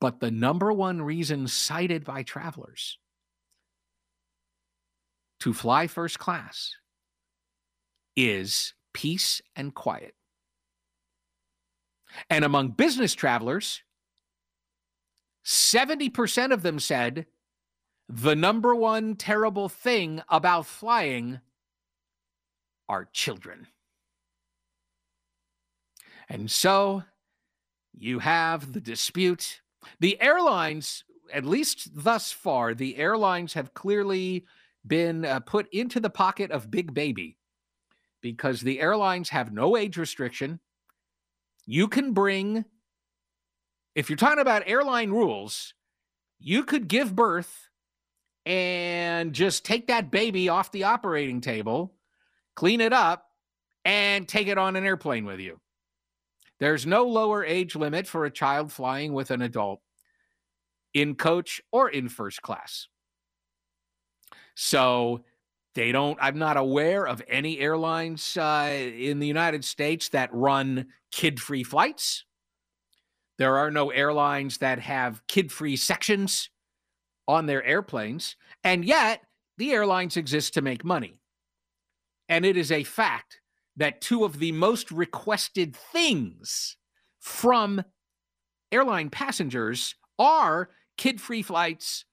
But 0.00 0.20
the 0.20 0.30
number 0.30 0.72
one 0.72 1.02
reason 1.02 1.48
cited 1.48 2.04
by 2.04 2.22
travelers 2.22 2.98
to 5.40 5.52
fly 5.52 5.86
first 5.86 6.18
class 6.18 6.74
is 8.16 8.74
peace 8.92 9.40
and 9.56 9.74
quiet. 9.74 10.14
And 12.28 12.44
among 12.44 12.70
business 12.70 13.14
travelers, 13.14 13.82
70% 15.44 16.52
of 16.52 16.62
them 16.62 16.78
said 16.78 17.26
the 18.08 18.34
number 18.34 18.74
one 18.74 19.14
terrible 19.14 19.68
thing 19.68 20.20
about 20.28 20.66
flying 20.66 21.40
are 22.88 23.08
children. 23.12 23.68
And 26.30 26.48
so 26.48 27.02
you 27.98 28.20
have 28.20 28.72
the 28.72 28.80
dispute. 28.80 29.60
The 29.98 30.18
airlines, 30.22 31.04
at 31.34 31.44
least 31.44 31.90
thus 31.92 32.30
far, 32.30 32.72
the 32.72 32.96
airlines 32.96 33.52
have 33.54 33.74
clearly 33.74 34.46
been 34.86 35.24
uh, 35.24 35.40
put 35.40 35.68
into 35.72 35.98
the 35.98 36.08
pocket 36.08 36.52
of 36.52 36.70
Big 36.70 36.94
Baby 36.94 37.36
because 38.22 38.60
the 38.60 38.80
airlines 38.80 39.28
have 39.30 39.52
no 39.52 39.76
age 39.76 39.96
restriction. 39.96 40.60
You 41.66 41.88
can 41.88 42.12
bring, 42.12 42.64
if 43.96 44.08
you're 44.08 44.16
talking 44.16 44.40
about 44.40 44.62
airline 44.66 45.10
rules, 45.10 45.74
you 46.38 46.62
could 46.62 46.86
give 46.86 47.14
birth 47.14 47.68
and 48.46 49.32
just 49.32 49.64
take 49.64 49.88
that 49.88 50.12
baby 50.12 50.48
off 50.48 50.70
the 50.70 50.84
operating 50.84 51.40
table, 51.40 51.92
clean 52.54 52.80
it 52.80 52.92
up, 52.92 53.26
and 53.84 54.28
take 54.28 54.46
it 54.46 54.58
on 54.58 54.76
an 54.76 54.86
airplane 54.86 55.24
with 55.24 55.40
you. 55.40 55.60
There's 56.60 56.86
no 56.86 57.04
lower 57.04 57.44
age 57.44 57.74
limit 57.74 58.06
for 58.06 58.26
a 58.26 58.30
child 58.30 58.70
flying 58.70 59.14
with 59.14 59.30
an 59.30 59.40
adult 59.42 59.80
in 60.92 61.14
coach 61.14 61.60
or 61.72 61.88
in 61.88 62.08
first 62.08 62.42
class. 62.42 62.86
So 64.54 65.24
they 65.74 65.90
don't, 65.90 66.18
I'm 66.20 66.38
not 66.38 66.58
aware 66.58 67.06
of 67.06 67.22
any 67.28 67.58
airlines 67.58 68.36
uh, 68.36 68.70
in 68.70 69.20
the 69.20 69.26
United 69.26 69.64
States 69.64 70.10
that 70.10 70.34
run 70.34 70.88
kid 71.10 71.40
free 71.40 71.64
flights. 71.64 72.24
There 73.38 73.56
are 73.56 73.70
no 73.70 73.90
airlines 73.90 74.58
that 74.58 74.80
have 74.80 75.26
kid 75.26 75.50
free 75.50 75.76
sections 75.76 76.50
on 77.26 77.46
their 77.46 77.64
airplanes. 77.64 78.36
And 78.64 78.84
yet, 78.84 79.22
the 79.56 79.72
airlines 79.72 80.18
exist 80.18 80.54
to 80.54 80.62
make 80.62 80.84
money. 80.84 81.20
And 82.28 82.44
it 82.44 82.58
is 82.58 82.70
a 82.70 82.84
fact 82.84 83.39
that 83.80 84.02
two 84.02 84.24
of 84.24 84.38
the 84.38 84.52
most 84.52 84.90
requested 84.90 85.74
things 85.74 86.76
from 87.18 87.82
airline 88.70 89.08
passengers 89.08 89.94
are 90.18 90.68
kid 90.98 91.18
free 91.18 91.42
flights 91.42 92.04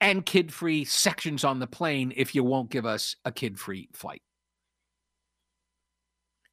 and 0.00 0.24
kid 0.24 0.54
free 0.54 0.84
sections 0.84 1.42
on 1.42 1.58
the 1.58 1.66
plane 1.66 2.12
if 2.16 2.32
you 2.32 2.44
won't 2.44 2.70
give 2.70 2.86
us 2.86 3.16
a 3.24 3.32
kid 3.32 3.58
free 3.58 3.88
flight. 3.92 4.22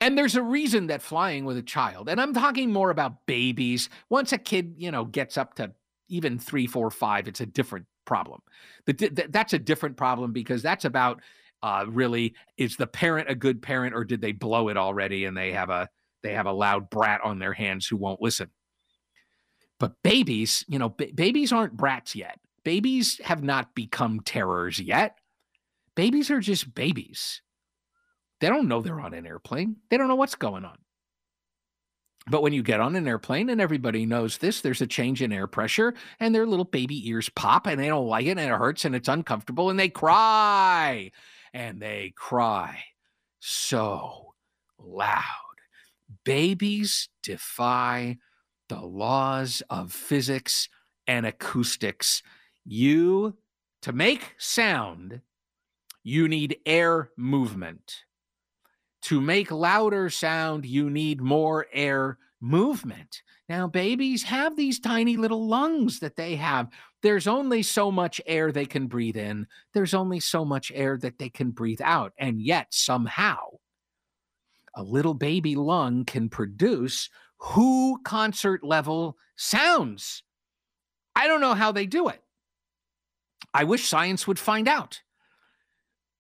And 0.01 0.17
there's 0.17 0.36
a 0.36 0.41
reason 0.41 0.88
that 0.88 1.03
flying 1.03 1.46
with 1.46 1.58
a 1.58 1.63
child, 1.63 2.10
and 2.10 2.20
I'm 2.20 2.34
talking 2.34 2.74
more 2.74 2.89
about 2.89 3.27
babies. 3.27 3.89
Once 4.10 4.34
a 4.34 4.39
kid, 4.39 4.74
you 4.77 4.91
know, 4.91 5.05
gets 5.05 5.38
up 5.38 5.53
to 5.55 5.72
even 6.10 6.39
three, 6.39 6.65
four, 6.65 6.89
five, 6.89 7.27
it's 7.27 7.41
a 7.41 7.46
different 7.46 7.86
problem. 8.05 8.41
That's 8.88 9.53
a 9.53 9.60
different 9.60 9.98
problem 9.98 10.34
because 10.34 10.63
that's 10.63 10.86
about 10.86 11.22
uh, 11.65 11.84
really 11.88 12.36
is 12.57 12.75
the 12.75 12.86
parent 12.86 13.27
a 13.27 13.34
good 13.34 13.60
parent 13.60 13.95
or 13.95 14.03
did 14.03 14.22
they 14.22 14.31
blow 14.31 14.69
it 14.69 14.77
already 14.77 15.25
and 15.25 15.36
they 15.36 15.51
have 15.51 15.72
a 15.72 15.89
they 16.22 16.34
have 16.34 16.45
a 16.45 16.51
loud 16.51 16.91
brat 16.91 17.22
on 17.24 17.39
their 17.39 17.53
hands 17.53 17.88
who 17.88 17.98
won't 17.98 18.22
listen. 18.22 18.51
But 19.79 19.95
babies, 20.03 20.63
you 20.67 20.77
know, 20.77 20.89
babies 20.89 21.51
aren't 21.51 21.75
brats 21.75 22.15
yet. 22.15 22.39
Babies 22.63 23.19
have 23.24 23.43
not 23.43 23.74
become 23.74 24.19
terrors 24.19 24.79
yet. 24.79 25.17
Babies 25.95 26.29
are 26.29 26.39
just 26.39 26.75
babies. 26.75 27.41
They 28.41 28.48
don't 28.48 28.67
know 28.67 28.81
they're 28.81 29.00
on 29.00 29.15
an 29.15 29.25
airplane, 29.25 29.77
they 29.89 29.98
don't 29.98 30.07
know 30.07 30.15
what's 30.15 30.36
going 30.36 30.65
on. 30.65 30.77
But 32.27 32.43
when 32.43 32.53
you 32.53 32.62
get 32.62 32.79
on 32.79 32.95
an 32.95 33.07
airplane 33.07 33.50
and 33.50 33.60
everybody 33.60 34.05
knows 34.05 34.38
this, 34.38 34.62
there's 34.62 34.81
a 34.81 34.88
change 34.88 35.24
in 35.24 35.34
air 35.34 35.48
pressure 35.48 35.95
and 36.19 36.34
their 36.34 36.45
little 36.45 36.65
baby 36.65 37.07
ears 37.10 37.29
pop 37.29 37.65
and 37.65 37.79
they 37.79 37.88
don't 37.88 38.07
like 38.07 38.25
it 38.27 38.38
and 38.38 38.39
it 38.39 38.50
hurts 38.50 38.86
and 38.86 38.95
it's 38.95 39.10
uncomfortable 39.10 39.72
and 39.72 39.79
they 39.79 39.89
cry 39.89 41.12
and 41.55 41.81
they 41.81 42.13
cry 42.17 42.83
so 43.39 44.33
loud. 44.77 45.24
Babies 46.25 47.07
defy 47.24 48.17
the 48.67 48.81
laws 48.81 49.63
of 49.69 49.93
physics 49.93 50.67
and 51.07 51.25
acoustics 51.25 52.21
you, 52.65 53.38
to 53.83 53.93
make 53.93 54.35
sound, 54.38 55.21
you 56.03 56.27
need 56.27 56.57
air 56.65 57.12
movement. 57.15 58.03
To 59.03 59.21
make 59.21 59.50
louder 59.50 60.09
sound, 60.09 60.65
you 60.65 60.89
need 60.89 61.21
more 61.21 61.67
air 61.71 62.17
movement. 62.41 63.21
Now, 63.48 63.68
babies 63.68 64.24
have 64.24 64.56
these 64.56 64.80
tiny 64.80 65.18
little 65.18 65.48
lungs 65.48 66.00
that 66.00 66.16
they 66.16 66.36
have. 66.36 66.70
There's 67.04 67.28
only 67.28 67.62
so 67.62 67.92
much 67.92 68.20
air 68.25 68.52
they 68.52 68.66
can 68.66 68.88
breathe 68.88 69.18
in, 69.18 69.48
there's 69.74 69.94
only 69.94 70.20
so 70.20 70.44
much 70.44 70.72
air 70.74 70.98
that 70.98 71.20
they 71.20 71.30
can 71.30 71.52
breathe 71.52 71.82
out. 71.84 72.14
And 72.18 72.42
yet, 72.42 72.68
somehow, 72.72 73.38
a 74.75 74.84
little 74.84 75.14
baby 75.14 75.56
lung 75.56 76.06
can 76.06 76.30
produce 76.30 77.10
who 77.38 78.02
concert 78.04 78.64
level 78.64 79.18
sounds. 79.36 80.24
I 81.16 81.28
don't 81.28 81.42
know 81.42 81.54
how 81.54 81.72
they 81.72 81.86
do 81.86 82.08
it. 82.10 82.22
I 83.54 83.64
wish 83.64 83.88
science 83.88 84.28
would 84.28 84.40
find 84.40 84.68
out. 84.68 85.02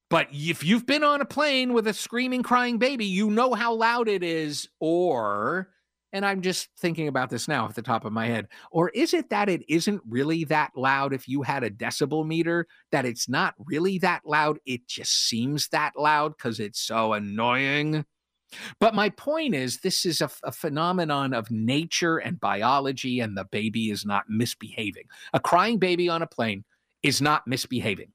But 0.09 0.27
if 0.31 0.63
you've 0.63 0.85
been 0.85 1.03
on 1.03 1.19
a 1.19 1.25
plane 1.25 1.73
with 1.73 1.87
a 1.87 1.93
screaming, 1.93 2.43
crying 2.43 2.77
baby, 2.77 3.05
you 3.05 3.31
know 3.31 3.53
how 3.53 3.73
loud 3.73 4.07
it 4.07 4.23
is. 4.23 4.69
Or, 4.79 5.69
and 6.15 6.25
I'm 6.25 6.41
just 6.41 6.69
thinking 6.77 7.09
about 7.09 7.29
this 7.29 7.49
now 7.49 7.65
off 7.65 7.75
the 7.75 7.81
top 7.81 8.05
of 8.05 8.13
my 8.13 8.27
head, 8.27 8.47
or 8.71 8.87
is 8.91 9.13
it 9.13 9.29
that 9.31 9.49
it 9.49 9.63
isn't 9.67 10.01
really 10.07 10.45
that 10.45 10.71
loud 10.73 11.13
if 11.13 11.27
you 11.27 11.41
had 11.41 11.65
a 11.65 11.69
decibel 11.69 12.25
meter, 12.25 12.67
that 12.93 13.05
it's 13.05 13.27
not 13.27 13.53
really 13.65 13.97
that 13.99 14.21
loud? 14.25 14.57
It 14.65 14.87
just 14.87 15.27
seems 15.27 15.67
that 15.69 15.91
loud 15.97 16.37
because 16.37 16.61
it's 16.61 16.79
so 16.79 17.11
annoying. 17.11 18.05
But 18.79 18.95
my 18.95 19.09
point 19.09 19.55
is, 19.55 19.79
this 19.81 20.05
is 20.05 20.21
a, 20.21 20.29
a, 20.43 20.53
phenomenon 20.53 21.33
of 21.33 21.51
nature 21.51 22.19
and 22.19 22.39
biology, 22.39 23.19
and 23.19 23.37
the 23.37 23.43
baby 23.51 23.89
is 23.91 24.05
not 24.05 24.23
misbehaving. 24.29 25.07
A 25.33 25.41
crying 25.41 25.79
baby 25.79 26.07
on 26.07 26.21
a 26.21 26.27
plane 26.27 26.63
is 27.03 27.21
not 27.21 27.45
misbehaving. 27.45 28.13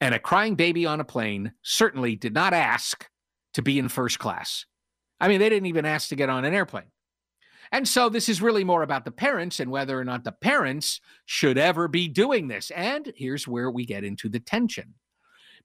And 0.00 0.14
a 0.14 0.20
crying 0.20 0.54
baby 0.54 0.86
on 0.86 1.00
a 1.00 1.04
plane 1.04 1.52
certainly 1.62 2.14
did 2.14 2.32
not 2.32 2.52
ask 2.52 3.08
to 3.54 3.62
be 3.62 3.80
in 3.80 3.88
first 3.88 4.20
class. 4.20 4.66
I 5.22 5.28
mean, 5.28 5.38
they 5.38 5.48
didn't 5.48 5.66
even 5.66 5.86
ask 5.86 6.08
to 6.08 6.16
get 6.16 6.28
on 6.28 6.44
an 6.44 6.52
airplane. 6.52 6.90
And 7.70 7.86
so 7.86 8.08
this 8.08 8.28
is 8.28 8.42
really 8.42 8.64
more 8.64 8.82
about 8.82 9.04
the 9.04 9.12
parents 9.12 9.60
and 9.60 9.70
whether 9.70 9.98
or 9.98 10.04
not 10.04 10.24
the 10.24 10.32
parents 10.32 11.00
should 11.26 11.56
ever 11.56 11.86
be 11.86 12.08
doing 12.08 12.48
this. 12.48 12.72
And 12.72 13.12
here's 13.16 13.46
where 13.46 13.70
we 13.70 13.86
get 13.86 14.02
into 14.02 14.28
the 14.28 14.40
tension 14.40 14.94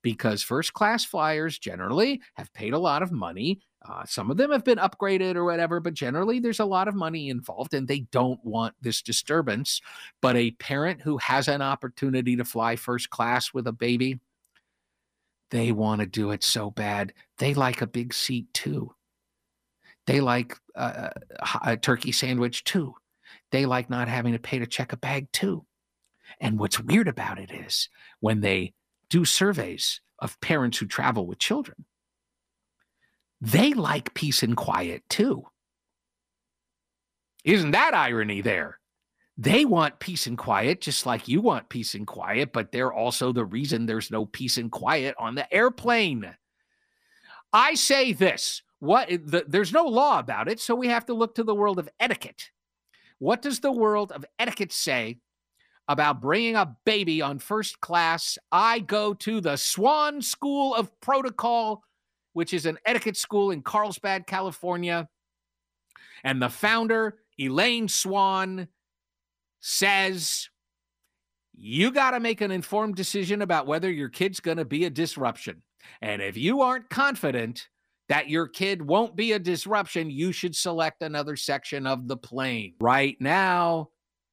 because 0.04 0.44
first 0.44 0.74
class 0.74 1.04
flyers 1.04 1.58
generally 1.58 2.22
have 2.36 2.54
paid 2.54 2.74
a 2.74 2.80
lot 2.80 3.02
of 3.02 3.12
money. 3.12 3.60
Uh, 3.84 4.06
some 4.06 4.30
of 4.30 4.38
them 4.38 4.52
have 4.52 4.64
been 4.64 4.78
upgraded 4.78 5.36
or 5.36 5.44
whatever, 5.44 5.80
but 5.80 5.96
generally 5.96 6.40
there's 6.40 6.60
a 6.60 6.66
lot 6.66 6.88
of 6.88 6.94
money 6.94 7.30
involved 7.30 7.74
and 7.74 7.88
they 7.88 8.02
don't 8.12 8.40
want 8.46 8.76
this 8.80 9.02
disturbance. 9.02 9.82
But 10.22 10.36
a 10.36 10.52
parent 10.52 11.02
who 11.02 11.18
has 11.18 11.48
an 11.48 11.64
opportunity 11.64 12.36
to 12.36 12.46
fly 12.46 12.76
first 12.76 13.10
class 13.10 13.56
with 13.56 13.66
a 13.66 13.74
baby, 13.74 14.20
they 15.50 15.72
want 15.72 16.02
to 16.02 16.08
do 16.08 16.30
it 16.30 16.44
so 16.44 16.70
bad. 16.70 17.12
They 17.40 17.56
like 17.56 17.82
a 17.82 17.88
big 17.88 18.14
seat 18.14 18.54
too. 18.54 18.94
They 20.08 20.22
like 20.22 20.58
uh, 20.76 21.10
a 21.64 21.78
turkey 21.78 22.12
sandwich 22.12 22.64
too. 22.64 22.96
They 23.52 23.66
like 23.66 23.90
not 23.90 24.08
having 24.08 24.34
to 24.34 24.40
pay 24.40 24.58
to 24.60 24.66
check 24.66 24.94
a 24.94 24.98
bag 24.98 25.32
too. 25.32 25.66
And 26.40 26.58
what's 26.60 26.80
weird 26.80 27.08
about 27.08 27.40
it 27.40 27.52
is 27.52 27.90
when 28.22 28.42
they 28.42 28.74
do 29.10 29.26
surveys 29.26 30.02
of 30.20 30.40
parents 30.42 30.78
who 30.78 30.86
travel 30.86 31.28
with 31.28 31.40
children, 31.40 31.86
they 33.40 33.74
like 33.74 34.14
peace 34.14 34.44
and 34.44 34.58
quiet 34.58 35.04
too. 35.10 35.44
Isn't 37.44 37.72
that 37.72 37.94
irony 37.94 38.42
there? 38.42 38.80
They 39.38 39.66
want 39.66 40.00
peace 40.00 40.26
and 40.26 40.38
quiet 40.38 40.82
just 40.82 41.06
like 41.06 41.28
you 41.28 41.42
want 41.42 41.70
peace 41.70 41.94
and 41.94 42.08
quiet, 42.08 42.52
but 42.52 42.72
they're 42.72 42.94
also 42.94 43.32
the 43.32 43.46
reason 43.46 43.86
there's 43.86 44.10
no 44.10 44.26
peace 44.26 44.58
and 44.58 44.72
quiet 44.72 45.16
on 45.20 45.36
the 45.36 45.54
airplane. 45.54 46.36
I 47.54 47.76
say 47.76 48.14
this 48.14 48.64
what 48.80 49.10
the, 49.10 49.46
there's 49.48 49.74
no 49.74 49.86
law 49.86 50.20
about 50.20 50.48
it, 50.48 50.60
so 50.60 50.76
we 50.76 50.88
have 50.88 51.06
to 51.08 51.14
look 51.14 51.36
to 51.36 51.44
the 51.44 51.56
world 51.56 51.80
of 51.80 51.90
etiquette. 52.00 52.52
What 53.20 53.42
does 53.42 53.60
the 53.60 53.72
world 53.72 54.12
of 54.12 54.26
etiquette 54.38 54.72
say 54.72 55.20
about 55.88 56.22
bringing 56.22 56.56
a 56.56 56.76
baby 56.86 57.22
on 57.22 57.40
first 57.40 57.80
class? 57.80 58.38
I 58.52 58.80
go 58.80 59.14
to 59.16 59.42
the 59.42 59.56
Swann 59.56 60.22
School 60.22 60.76
of 60.76 60.92
Protocol, 61.02 61.84
which 62.34 62.54
is 62.54 62.66
an 62.68 62.78
etiquette 62.86 63.18
school 63.18 63.50
in 63.52 63.64
Carlsbad, 63.64 64.28
California. 64.28 65.10
And 66.24 66.42
the 66.42 66.50
founder, 66.50 67.18
Elaine 67.40 67.88
Swann, 67.88 68.68
says 69.60 70.50
you 71.56 71.92
got 71.92 72.12
to 72.12 72.20
make 72.20 72.42
an 72.42 72.52
informed 72.52 72.96
decision 72.96 73.42
about 73.42 73.66
whether 73.66 73.92
your 73.92 74.10
kid's 74.10 74.40
going 74.40 74.58
to 74.58 74.66
be 74.66 74.86
a 74.86 74.92
disruption. 74.92 75.64
And 76.02 76.22
if 76.22 76.38
you 76.38 76.62
aren't 76.62 76.90
confident 76.90 77.68
that 78.10 78.30
your 78.30 78.48
kid 78.48 78.82
won't 78.82 79.16
be 79.16 79.34
a 79.34 79.40
disruption, 79.40 80.10
you 80.10 80.32
should 80.32 80.56
select 80.56 81.02
another 81.02 81.36
section 81.36 81.86
of 81.86 82.08
the 82.08 82.18
plane. 82.18 82.74
Right 82.80 83.18
now, 83.20 83.90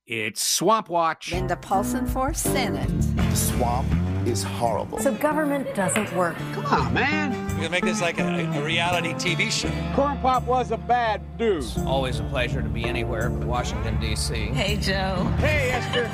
it's 0.06 0.46
Swamp 0.46 0.88
Watch. 0.88 1.32
Linda 1.32 1.56
Paulson 1.56 2.06
for 2.06 2.34
Senate. 2.34 2.88
The 3.16 3.34
swamp 3.34 3.88
is 4.26 4.42
horrible. 4.42 4.98
So 4.98 5.14
government 5.14 5.74
doesn't 5.74 6.14
work. 6.14 6.36
Come 6.52 6.66
on, 6.66 6.94
man. 6.94 7.43
We're 7.64 7.70
gonna 7.70 7.80
make 7.80 7.90
this 7.90 8.02
like 8.02 8.20
a, 8.20 8.58
a 8.58 8.62
reality 8.62 9.14
TV 9.14 9.50
show. 9.50 9.70
Corn 9.94 10.18
Pop 10.18 10.44
was 10.44 10.70
a 10.70 10.76
bad 10.76 11.22
dude. 11.38 11.64
Always 11.86 12.20
a 12.20 12.24
pleasure 12.24 12.60
to 12.60 12.68
be 12.68 12.84
anywhere 12.84 13.30
but 13.30 13.48
Washington, 13.48 13.98
D.C. 13.98 14.34
Hey, 14.34 14.76
Joe. 14.76 15.24
Hey, 15.38 15.70
Esther. 15.70 16.04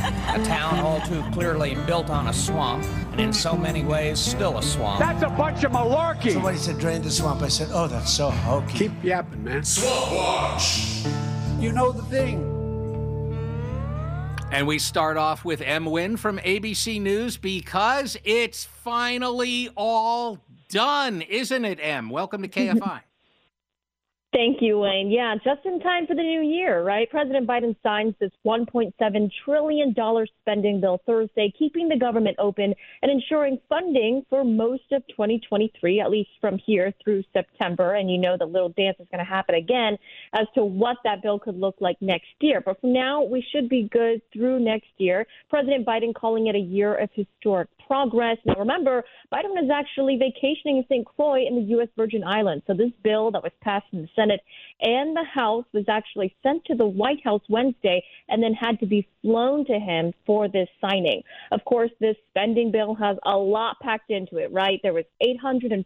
A 0.40 0.44
town 0.44 0.78
all 0.78 1.00
too 1.00 1.24
clearly 1.32 1.74
built 1.86 2.08
on 2.08 2.28
a 2.28 2.32
swamp, 2.32 2.84
and 3.10 3.20
in 3.20 3.32
so 3.32 3.56
many 3.56 3.82
ways 3.82 4.20
still 4.20 4.58
a 4.58 4.62
swamp. 4.62 5.00
That's 5.00 5.24
a 5.24 5.28
bunch 5.28 5.64
of 5.64 5.72
malarkey. 5.72 6.34
Somebody 6.34 6.56
said 6.56 6.78
drain 6.78 7.02
the 7.02 7.10
swamp. 7.10 7.42
I 7.42 7.48
said, 7.48 7.70
oh, 7.72 7.88
that's 7.88 8.12
so 8.12 8.30
hokey. 8.30 8.78
Keep 8.78 9.02
yapping, 9.02 9.42
man. 9.42 9.64
Swamp 9.64 10.12
Watch. 10.12 11.04
You 11.58 11.72
know 11.72 11.90
the 11.90 12.02
thing. 12.02 12.46
And 14.52 14.68
we 14.68 14.78
start 14.78 15.16
off 15.16 15.44
with 15.44 15.62
M. 15.62 15.86
Nguyen 15.86 16.16
from 16.16 16.38
ABC 16.38 17.00
News 17.00 17.36
because 17.36 18.16
it's 18.22 18.64
finally 18.64 19.68
all 19.76 20.38
done, 20.70 21.22
isn't 21.22 21.64
it, 21.64 21.78
M? 21.82 22.08
Welcome 22.08 22.42
to 22.42 22.48
KFI. 22.48 23.02
Thank 24.32 24.58
you, 24.62 24.78
Wayne. 24.78 25.10
Yeah, 25.10 25.34
just 25.42 25.66
in 25.66 25.80
time 25.80 26.06
for 26.06 26.14
the 26.14 26.22
new 26.22 26.40
year, 26.40 26.84
right? 26.84 27.10
President 27.10 27.48
Biden 27.48 27.74
signs 27.82 28.14
this 28.20 28.30
$1.7 28.46 29.30
trillion 29.44 29.94
spending 30.40 30.80
bill 30.80 31.00
Thursday, 31.04 31.52
keeping 31.58 31.88
the 31.88 31.98
government 31.98 32.36
open 32.38 32.72
and 33.02 33.10
ensuring 33.10 33.58
funding 33.68 34.24
for 34.30 34.44
most 34.44 34.84
of 34.92 35.04
2023, 35.08 36.00
at 36.00 36.12
least 36.12 36.30
from 36.40 36.58
here 36.64 36.94
through 37.02 37.24
September. 37.32 37.94
And 37.94 38.08
you 38.08 38.18
know 38.18 38.36
the 38.38 38.46
little 38.46 38.68
dance 38.68 38.98
is 39.00 39.08
going 39.10 39.24
to 39.24 39.28
happen 39.28 39.56
again 39.56 39.98
as 40.32 40.46
to 40.54 40.64
what 40.64 40.98
that 41.02 41.22
bill 41.22 41.40
could 41.40 41.58
look 41.58 41.74
like 41.80 41.96
next 42.00 42.28
year. 42.38 42.60
But 42.60 42.80
for 42.80 42.86
now, 42.86 43.24
we 43.24 43.44
should 43.50 43.68
be 43.68 43.88
good 43.90 44.22
through 44.32 44.60
next 44.60 44.92
year. 44.98 45.26
President 45.48 45.84
Biden 45.84 46.14
calling 46.14 46.46
it 46.46 46.54
a 46.54 46.60
year 46.60 46.94
of 46.94 47.10
historic 47.14 47.68
progress. 47.90 48.36
Now, 48.44 48.54
remember, 48.56 49.02
Biden 49.32 49.60
is 49.60 49.68
actually 49.68 50.16
vacationing 50.16 50.76
in 50.76 50.84
St. 50.88 51.04
Croix 51.04 51.44
in 51.44 51.56
the 51.56 51.62
U.S. 51.72 51.88
Virgin 51.96 52.22
Islands. 52.22 52.62
So 52.68 52.72
this 52.72 52.92
bill 53.02 53.32
that 53.32 53.42
was 53.42 53.50
passed 53.62 53.86
in 53.92 54.02
the 54.02 54.08
Senate 54.14 54.40
and 54.80 55.16
the 55.16 55.24
House 55.24 55.64
was 55.72 55.86
actually 55.88 56.32
sent 56.40 56.64
to 56.66 56.76
the 56.76 56.86
White 56.86 57.18
House 57.24 57.42
Wednesday 57.48 58.04
and 58.28 58.40
then 58.40 58.54
had 58.54 58.78
to 58.78 58.86
be 58.86 59.08
flown 59.22 59.64
to 59.66 59.78
him 59.78 60.12
for 60.24 60.46
this 60.46 60.68
signing. 60.80 61.22
Of 61.50 61.64
course, 61.64 61.90
this 62.00 62.16
spending 62.30 62.70
bill 62.70 62.94
has 62.94 63.16
a 63.24 63.36
lot 63.36 63.76
packed 63.82 64.10
into 64.10 64.36
it, 64.36 64.52
right? 64.52 64.78
There 64.84 64.94
was 64.94 65.04
$858 65.20 65.84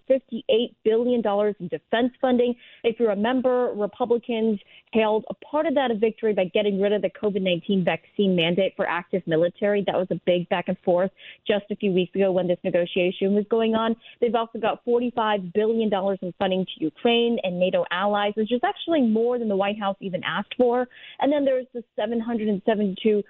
billion 0.84 1.22
in 1.58 1.68
defense 1.68 2.12
funding. 2.20 2.54
If 2.84 3.00
you 3.00 3.08
remember, 3.08 3.72
Republicans 3.74 4.60
hailed 4.92 5.24
a 5.30 5.34
part 5.34 5.66
of 5.66 5.74
that 5.74 5.90
a 5.90 5.94
victory 5.94 6.34
by 6.34 6.44
getting 6.44 6.80
rid 6.80 6.92
of 6.92 7.02
the 7.02 7.10
COVID 7.10 7.40
19 7.40 7.84
vaccine 7.84 8.36
mandate 8.36 8.74
for 8.76 8.86
active 8.86 9.22
military. 9.26 9.82
That 9.86 9.96
was 9.96 10.08
a 10.10 10.20
big 10.26 10.48
back 10.50 10.68
and 10.68 10.78
forth 10.84 11.10
just 11.46 11.64
a 11.70 11.76
few 11.76 11.93
weeks 11.94 12.14
ago 12.14 12.33
when 12.33 12.46
this 12.46 12.59
negotiation 12.64 13.35
was 13.35 13.44
going 13.50 13.74
on. 13.74 13.96
They've 14.20 14.35
also 14.35 14.59
got 14.59 14.85
$45 14.85 15.52
billion 15.54 15.90
in 16.20 16.35
funding 16.38 16.64
to 16.66 16.85
Ukraine 16.85 17.38
and 17.42 17.59
NATO 17.59 17.85
allies, 17.90 18.33
which 18.37 18.52
is 18.52 18.61
actually 18.64 19.02
more 19.02 19.38
than 19.38 19.48
the 19.48 19.57
White 19.57 19.78
House 19.78 19.96
even 20.00 20.22
asked 20.24 20.54
for. 20.57 20.87
And 21.20 21.33
then 21.33 21.44
there's 21.44 21.66
the 21.72 21.83
772 21.96 23.22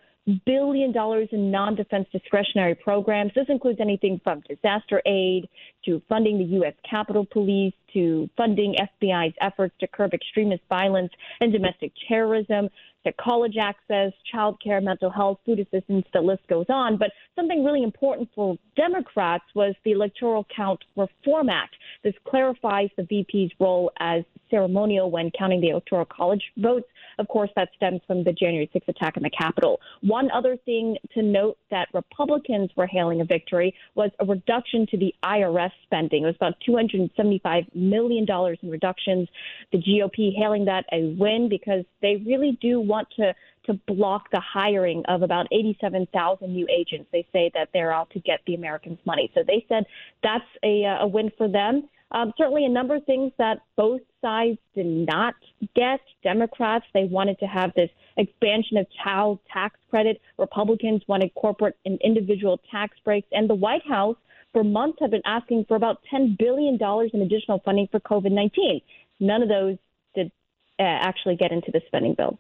billion 0.46 0.92
dollars 0.92 1.29
in 1.33 1.50
non-defense 1.50 2.07
discretionary 2.11 2.74
programs. 2.74 3.33
This 3.35 3.46
includes 3.48 3.79
anything 3.81 4.20
from 4.24 4.42
disaster 4.48 5.03
aid 5.07 5.48
to 5.85 6.00
funding 6.09 6.38
the 6.38 6.44
U.S. 6.57 6.74
Capitol 6.88 7.27
Police 7.31 7.74
to 7.94 8.28
funding 8.37 8.76
FBI's 9.02 9.35
efforts 9.40 9.74
to 9.80 9.87
curb 9.87 10.12
extremist 10.12 10.62
violence 10.68 11.11
and 11.40 11.52
domestic 11.52 11.92
terrorism 12.09 12.68
to 13.04 13.12
college 13.12 13.57
access, 13.61 14.12
child 14.30 14.59
care, 14.62 14.80
mental 14.80 15.11
health, 15.11 15.38
food 15.44 15.61
assistance, 15.61 16.07
the 16.12 16.20
list 16.20 16.42
goes 16.48 16.66
on. 16.68 16.96
But 16.96 17.11
something 17.37 17.64
really 17.64 17.83
important 17.83 18.28
for 18.35 18.57
Democrats 18.76 19.44
was 19.54 19.74
the 19.85 19.92
Electoral 19.92 20.46
Count 20.54 20.80
Reform 20.96 21.50
Act. 21.50 21.76
This 22.02 22.14
clarifies 22.26 22.88
the 22.96 23.04
VP's 23.04 23.52
role 23.61 23.90
as 24.00 24.24
ceremonial 24.50 25.11
when 25.11 25.30
counting 25.37 25.61
the 25.61 25.70
Electoral 25.70 26.07
College 26.07 26.42
votes. 26.57 26.87
Of 27.18 27.28
course, 27.28 27.50
that 27.57 27.68
stems 27.76 28.00
from 28.07 28.24
the 28.24 28.33
January 28.33 28.70
6th 28.74 28.88
attack 28.88 29.16
on 29.16 29.22
the 29.22 29.30
Capitol. 29.30 29.80
One 30.00 30.30
other 30.33 30.57
thing 30.64 30.96
to 31.14 31.22
note 31.22 31.59
that 31.70 31.88
Republicans 31.92 32.70
were 32.76 32.87
hailing 32.87 33.20
a 33.20 33.24
victory 33.24 33.74
was 33.94 34.11
a 34.18 34.24
reduction 34.24 34.87
to 34.90 34.96
the 34.96 35.14
IRS 35.22 35.70
spending. 35.85 36.24
It 36.24 36.26
was 36.26 36.37
about 36.37 36.54
$275 36.68 37.74
million 37.90 38.25
dollars 38.25 38.59
in 38.62 38.70
reductions. 38.70 39.29
The 39.73 39.79
GOP 39.79 40.35
hailing 40.37 40.64
that 40.66 40.85
a 40.92 41.14
win 41.18 41.49
because 41.49 41.85
they 42.03 42.16
really 42.27 42.59
do 42.61 42.81
want 42.81 43.09
to 43.16 43.35
to 43.66 43.75
block 43.87 44.31
the 44.31 44.40
hiring 44.40 45.03
of 45.09 45.23
about 45.23 45.47
87,000 45.51 46.53
new 46.53 46.66
agents. 46.70 47.09
They 47.12 47.27
say 47.33 47.51
that 47.55 47.70
they're 47.73 47.92
out 47.92 48.11
to 48.11 48.20
get 48.20 48.40
the 48.47 48.55
Americans' 48.55 48.99
money. 49.07 49.31
So 49.35 49.42
they 49.47 49.64
said 49.68 49.85
that's 50.23 50.44
a, 50.62 50.85
a 51.01 51.07
win 51.07 51.31
for 51.38 51.49
them. 51.49 51.88
Um, 52.14 52.33
certainly, 52.38 52.64
a 52.64 52.68
number 52.68 52.94
of 52.94 53.05
things 53.05 53.33
that 53.38 53.62
both 53.77 54.01
sides 54.20 54.59
did 54.75 54.87
not 54.87 55.35
get. 55.75 56.01
Democrats, 56.23 56.85
they 56.94 57.05
wanted 57.05 57.38
to 57.40 57.47
have 57.47 57.73
this 57.75 57.90
expansion 58.16 58.77
of 58.77 58.87
child 59.03 59.40
tax 59.53 59.77
credit. 59.90 60.20
Republicans 60.38 61.03
wanted 61.09 61.35
corporate 61.35 61.77
and 61.85 62.01
individual 62.03 62.61
tax 62.70 62.97
breaks. 63.05 63.27
And 63.33 63.51
the 63.51 63.55
White 63.55 63.85
House, 63.87 64.16
for 64.55 64.64
months, 64.64 64.97
have 65.01 65.11
been 65.11 65.21
asking 65.27 65.67
for 65.69 65.77
about 65.77 65.99
$10 66.11 66.38
billion 66.38 66.79
in 67.12 67.21
additional 67.21 67.61
funding 67.62 67.88
for 67.90 68.01
COVID 68.01 68.33
19. 68.33 68.81
None 69.21 69.43
of 69.43 69.51
those 69.51 69.77
did 70.14 70.33
uh, 70.79 70.83
actually 70.83 71.37
get 71.37 71.53
into 71.53 71.71
the 71.71 71.83
spending 71.87 72.14
bill. 72.14 72.38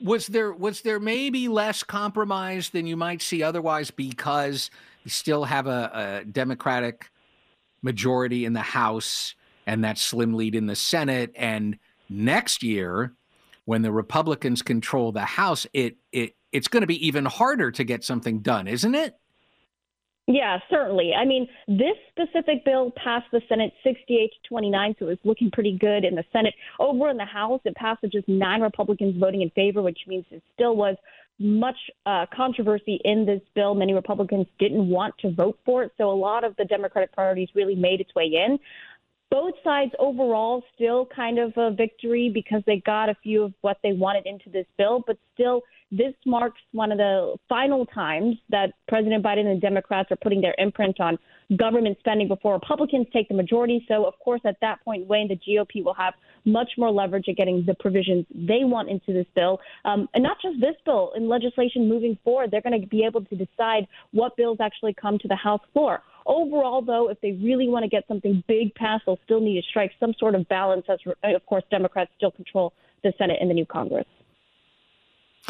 Was 0.00 0.28
there 0.28 0.52
was 0.52 0.80
there 0.80 0.98
maybe 0.98 1.48
less 1.48 1.82
compromise 1.82 2.70
than 2.70 2.86
you 2.86 2.96
might 2.96 3.20
see 3.20 3.42
otherwise 3.42 3.90
because 3.90 4.70
you 5.04 5.10
still 5.10 5.44
have 5.44 5.66
a, 5.66 6.22
a 6.22 6.24
Democratic 6.24 7.10
majority 7.82 8.46
in 8.46 8.54
the 8.54 8.60
House 8.60 9.34
and 9.66 9.84
that 9.84 9.98
slim 9.98 10.32
lead 10.34 10.54
in 10.54 10.66
the 10.66 10.76
Senate. 10.76 11.32
And 11.36 11.78
next 12.08 12.62
year, 12.62 13.12
when 13.66 13.82
the 13.82 13.92
Republicans 13.92 14.62
control 14.62 15.12
the 15.12 15.20
House, 15.20 15.66
it 15.72 15.96
it 16.12 16.36
it's 16.52 16.68
going 16.68 16.82
to 16.82 16.86
be 16.86 17.06
even 17.06 17.26
harder 17.26 17.70
to 17.72 17.84
get 17.84 18.02
something 18.02 18.40
done, 18.40 18.66
isn't 18.68 18.94
it? 18.94 19.14
Yeah, 20.26 20.58
certainly. 20.68 21.12
I 21.14 21.24
mean, 21.24 21.46
this 21.68 21.94
specific 22.10 22.64
bill 22.64 22.92
passed 23.02 23.26
the 23.30 23.40
Senate 23.48 23.72
68 23.84 24.30
to 24.30 24.48
29, 24.48 24.96
so 24.98 25.04
it 25.06 25.08
was 25.08 25.18
looking 25.22 25.52
pretty 25.52 25.78
good 25.78 26.04
in 26.04 26.16
the 26.16 26.24
Senate. 26.32 26.54
Over 26.80 27.10
in 27.10 27.16
the 27.16 27.24
House, 27.24 27.60
it 27.64 27.76
passed 27.76 28.02
with 28.02 28.10
just 28.10 28.26
nine 28.26 28.60
Republicans 28.60 29.16
voting 29.20 29.42
in 29.42 29.50
favor, 29.50 29.82
which 29.82 30.00
means 30.08 30.24
it 30.32 30.42
still 30.54 30.74
was 30.74 30.96
much 31.38 31.76
uh, 32.06 32.26
controversy 32.34 32.98
in 33.04 33.24
this 33.24 33.40
bill. 33.54 33.74
Many 33.74 33.94
Republicans 33.94 34.46
didn't 34.58 34.88
want 34.88 35.14
to 35.18 35.30
vote 35.30 35.58
for 35.64 35.84
it, 35.84 35.92
so 35.96 36.10
a 36.10 36.12
lot 36.12 36.42
of 36.42 36.56
the 36.56 36.64
Democratic 36.64 37.12
priorities 37.12 37.48
really 37.54 37.76
made 37.76 38.00
its 38.00 38.14
way 38.16 38.24
in. 38.24 38.58
Both 39.30 39.54
sides 39.64 39.92
overall 39.98 40.62
still 40.74 41.06
kind 41.14 41.38
of 41.38 41.52
a 41.56 41.72
victory 41.72 42.30
because 42.32 42.62
they 42.66 42.82
got 42.86 43.08
a 43.08 43.16
few 43.22 43.42
of 43.42 43.54
what 43.60 43.78
they 43.82 43.92
wanted 43.92 44.24
into 44.26 44.50
this 44.50 44.66
bill, 44.78 45.02
but 45.04 45.18
still, 45.34 45.62
this 45.92 46.14
marks 46.24 46.60
one 46.72 46.90
of 46.90 46.98
the 46.98 47.36
final 47.48 47.86
times 47.86 48.36
that 48.50 48.72
President 48.88 49.24
Biden 49.24 49.46
and 49.46 49.60
Democrats 49.60 50.10
are 50.10 50.16
putting 50.16 50.40
their 50.40 50.54
imprint 50.58 51.00
on 51.00 51.16
government 51.56 51.96
spending 52.00 52.26
before 52.26 52.54
Republicans 52.54 53.06
take 53.12 53.28
the 53.28 53.34
majority. 53.34 53.84
So, 53.86 54.04
of 54.04 54.14
course, 54.18 54.40
at 54.44 54.56
that 54.62 54.84
point, 54.84 55.06
Wayne, 55.06 55.28
the 55.28 55.36
GOP 55.36 55.84
will 55.84 55.94
have 55.94 56.14
much 56.44 56.70
more 56.76 56.90
leverage 56.90 57.26
at 57.28 57.36
getting 57.36 57.64
the 57.64 57.74
provisions 57.74 58.26
they 58.34 58.64
want 58.64 58.88
into 58.88 59.12
this 59.12 59.26
bill. 59.34 59.60
Um, 59.84 60.08
and 60.14 60.24
not 60.24 60.38
just 60.42 60.60
this 60.60 60.74
bill, 60.84 61.12
in 61.16 61.28
legislation 61.28 61.88
moving 61.88 62.18
forward, 62.24 62.50
they're 62.50 62.62
going 62.62 62.80
to 62.80 62.86
be 62.86 63.04
able 63.04 63.24
to 63.24 63.36
decide 63.36 63.86
what 64.10 64.36
bills 64.36 64.58
actually 64.60 64.94
come 64.94 65.18
to 65.18 65.28
the 65.28 65.36
House 65.36 65.62
floor. 65.72 66.02
Overall, 66.26 66.82
though, 66.82 67.08
if 67.08 67.20
they 67.20 67.32
really 67.32 67.68
want 67.68 67.84
to 67.84 67.88
get 67.88 68.04
something 68.08 68.42
big 68.48 68.74
passed, 68.74 69.04
they'll 69.06 69.18
still 69.24 69.40
need 69.40 69.60
to 69.60 69.66
strike 69.68 69.92
some 70.00 70.12
sort 70.18 70.34
of 70.34 70.48
balance, 70.48 70.84
as, 70.88 70.98
of 71.22 71.46
course, 71.46 71.62
Democrats 71.70 72.10
still 72.16 72.32
control 72.32 72.72
the 73.04 73.12
Senate 73.16 73.38
and 73.40 73.48
the 73.48 73.54
new 73.54 73.64
Congress. 73.66 74.06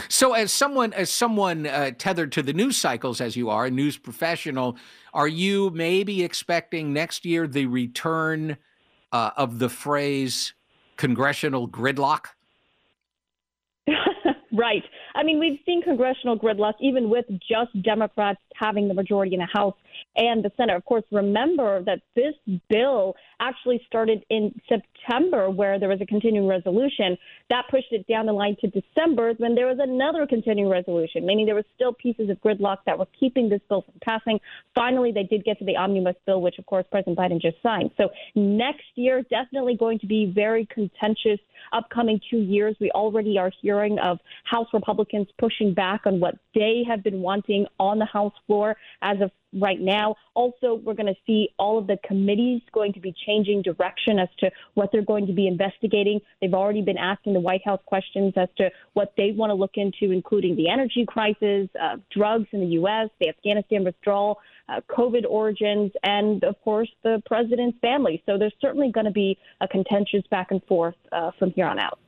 So, 0.08 0.34
as 0.34 0.52
someone 0.52 0.92
as 0.92 1.10
someone 1.10 1.66
uh, 1.66 1.92
tethered 1.96 2.30
to 2.32 2.42
the 2.42 2.52
news 2.52 2.76
cycles 2.76 3.22
as 3.22 3.34
you 3.34 3.48
are, 3.48 3.64
a 3.64 3.70
news 3.70 3.96
professional, 3.96 4.76
are 5.14 5.28
you 5.28 5.70
maybe 5.70 6.22
expecting 6.22 6.92
next 6.92 7.24
year 7.24 7.46
the 7.46 7.64
return 7.64 8.58
uh, 9.12 9.30
of 9.38 9.58
the 9.58 9.70
phrase 9.70 10.52
"congressional 10.98 11.66
gridlock"? 11.66 12.26
right. 14.52 14.82
I 15.14 15.22
mean, 15.22 15.38
we've 15.38 15.60
seen 15.64 15.80
congressional 15.80 16.38
gridlock 16.38 16.74
even 16.80 17.08
with 17.08 17.24
just 17.30 17.82
Democrats 17.82 18.40
having 18.54 18.88
the 18.88 18.94
majority 18.94 19.32
in 19.32 19.40
the 19.40 19.48
House 19.50 19.74
and 20.16 20.44
the 20.44 20.50
Senate. 20.56 20.76
Of 20.76 20.84
course, 20.84 21.04
remember 21.10 21.82
that 21.84 22.00
this 22.14 22.34
bill 22.68 23.14
actually 23.40 23.82
started 23.86 24.24
in 24.30 24.58
September, 24.68 25.50
where 25.50 25.78
there 25.78 25.88
was 25.88 26.00
a 26.00 26.06
continuing 26.06 26.48
resolution. 26.48 27.18
That 27.50 27.64
pushed 27.70 27.92
it 27.92 28.06
down 28.06 28.26
the 28.26 28.32
line 28.32 28.56
to 28.60 28.68
December 28.68 29.34
when 29.38 29.54
there 29.54 29.66
was 29.66 29.78
another 29.80 30.26
continuing 30.26 30.70
resolution, 30.70 31.26
meaning 31.26 31.46
there 31.46 31.54
were 31.54 31.64
still 31.74 31.92
pieces 31.92 32.30
of 32.30 32.40
gridlock 32.40 32.78
that 32.86 32.98
were 32.98 33.06
keeping 33.18 33.48
this 33.48 33.60
bill 33.68 33.82
from 33.82 33.94
passing. 34.02 34.40
Finally, 34.74 35.12
they 35.12 35.24
did 35.24 35.44
get 35.44 35.58
to 35.58 35.64
the 35.64 35.76
omnibus 35.76 36.16
bill, 36.24 36.40
which, 36.40 36.58
of 36.58 36.66
course, 36.66 36.86
President 36.90 37.18
Biden 37.18 37.40
just 37.40 37.60
signed. 37.62 37.90
So 37.96 38.08
next 38.34 38.84
year, 38.94 39.22
definitely 39.22 39.76
going 39.76 39.98
to 40.00 40.06
be 40.06 40.32
very 40.34 40.66
contentious. 40.66 41.38
Upcoming 41.72 42.20
two 42.30 42.38
years, 42.38 42.76
we 42.80 42.90
already 42.92 43.38
are 43.38 43.50
hearing 43.60 43.98
of 43.98 44.18
House 44.44 44.68
Republicans 44.72 45.28
pushing 45.38 45.74
back 45.74 46.02
on 46.06 46.20
what 46.20 46.36
they 46.54 46.84
have 46.88 47.02
been 47.02 47.20
wanting 47.20 47.66
on 47.78 47.98
the 47.98 48.04
House 48.04 48.34
floor 48.46 48.76
as 49.02 49.20
of 49.20 49.30
right 49.60 49.80
now. 49.80 50.16
Also, 50.34 50.74
we're 50.74 50.94
going 50.94 51.06
to 51.06 51.20
see 51.26 51.48
all 51.58 51.78
of 51.78 51.86
the 51.86 51.98
committees 52.06 52.60
going 52.72 52.92
to 52.92 53.00
be 53.00 53.14
changing 53.26 53.62
direction 53.62 54.18
as 54.18 54.28
to 54.38 54.50
what 54.74 54.90
they're 54.92 55.02
going 55.02 55.26
to 55.26 55.32
be 55.32 55.46
investigating. 55.46 56.20
They've 56.40 56.54
already 56.54 56.82
been 56.82 56.98
asking 56.98 57.32
the 57.32 57.40
White 57.40 57.64
House 57.64 57.80
questions 57.86 58.34
as 58.36 58.48
to 58.58 58.70
what 58.94 59.14
they 59.16 59.32
want 59.32 59.50
to 59.50 59.54
look 59.54 59.72
into, 59.76 60.12
including 60.12 60.56
the 60.56 60.68
energy 60.68 61.04
crisis, 61.06 61.68
uh, 61.80 61.96
drugs 62.10 62.46
in 62.52 62.60
the 62.60 62.66
U.S., 62.66 63.08
the 63.20 63.28
Afghanistan 63.28 63.84
withdrawal, 63.84 64.38
uh, 64.68 64.80
COVID 64.90 65.24
origins, 65.28 65.92
and 66.02 66.42
of 66.44 66.60
course 66.62 66.88
the 67.02 67.22
president's 67.26 67.78
family. 67.80 68.22
So 68.26 68.36
there's 68.38 68.54
certainly 68.60 68.90
going 68.90 69.06
to 69.06 69.12
be 69.12 69.38
a 69.60 69.68
contentious 69.68 70.22
back 70.30 70.48
and 70.50 70.62
forth 70.64 70.96
uh, 71.12 71.30
from 71.38 71.52
here 71.52 71.66
on 71.66 71.78
out. 71.78 71.98